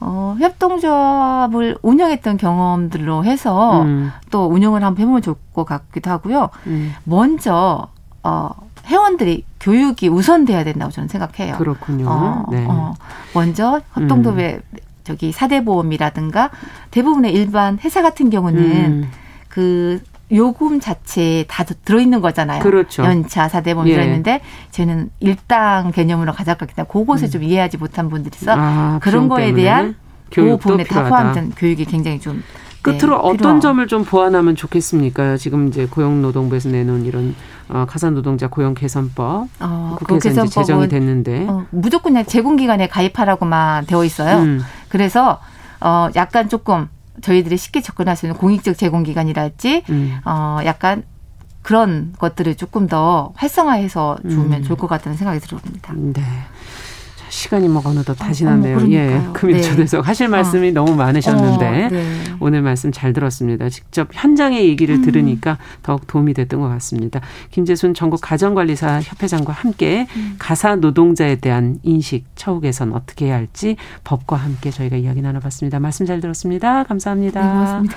[0.01, 4.11] 어, 협동조합을 운영했던 경험들로 해서 음.
[4.31, 6.49] 또 운영을 한번 해보면 좋을 것 같기도 하고요.
[6.67, 6.93] 음.
[7.03, 7.89] 먼저
[8.23, 8.49] 어,
[8.85, 11.57] 회원들이 교육이 우선돼야 된다고 저는 생각해요.
[11.57, 12.05] 그렇군요.
[12.07, 12.65] 어, 네.
[12.67, 12.93] 어,
[13.33, 14.77] 먼저 협동조합의 음.
[15.03, 16.51] 저기 사대보험이라든가
[16.91, 19.11] 대부분의 일반 회사 같은 경우는 음.
[19.47, 20.01] 그
[20.31, 22.61] 요금 자체에 다 들어있는 거잖아요.
[22.61, 23.03] 그렇죠.
[23.03, 23.93] 연차, 사대보험 예.
[23.93, 27.31] 들어있는데 저는 일당 개념으로 가져갔기 때문에 그것을 음.
[27.31, 29.95] 좀 이해하지 못한 분들이 있어 아, 그런 거에 대한
[30.31, 32.43] 그 부분에 다 포함된 교육이 굉장히 좀
[32.81, 33.59] 끝으로 네, 어떤 필요하고.
[33.59, 35.37] 점을 좀 보완하면 좋겠습니까?
[35.37, 37.35] 지금 이제 고용노동부에서 내놓은 이런
[37.67, 43.85] 어, 가사노동자 고용 개선법 어, 국회에서 그 이제 제정이 됐는데 어, 무조건 그냥 제공기관에 가입하라고만
[43.85, 44.37] 되어 있어요.
[44.37, 44.61] 음.
[44.87, 45.39] 그래서
[45.81, 46.87] 어, 약간 조금
[47.21, 50.19] 저희들이 쉽게 접근할 수 있는 공익적 제공기관이랄지 음.
[50.25, 51.03] 어 약간
[51.61, 54.63] 그런 것들을 조금 더 활성화해서 주면 음.
[54.63, 55.93] 좋을 것 같다는 생각이 들어옵니다.
[55.95, 56.23] 네.
[57.29, 58.77] 시간이 뭐 어느 덧 다 지났네요.
[58.77, 59.21] 어, 예.
[59.33, 60.03] 금일초에서 네.
[60.05, 60.71] 하실 말씀이 어.
[60.71, 62.23] 너무 많으셨는데 어, 네.
[62.39, 63.69] 오늘 말씀 잘 들었습니다.
[63.69, 65.01] 직접 현장의 얘기를 음.
[65.01, 67.21] 들으니까 더욱 도움이 됐던 것 같습니다.
[67.51, 70.35] 김재순 전국 가정관리사 협회장과 함께 음.
[70.37, 75.79] 가사 노동자에 대한 인식 처우 개선 어떻게 해야 할지 법과 함께 저희가 이야기 나눠봤습니다.
[75.79, 76.83] 말씀 잘 들었습니다.
[76.83, 77.41] 감사합니다.
[77.41, 77.95] 네, 고맙습니다.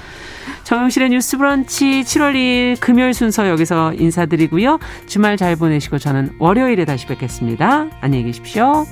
[0.64, 4.78] 정영실의 뉴스 브런치 7월 2일 금요일 순서 여기서 인사드리고요.
[5.06, 7.88] 주말 잘 보내시고 저는 월요일에 다시 뵙겠습니다.
[8.00, 8.84] 안녕히 계십시오.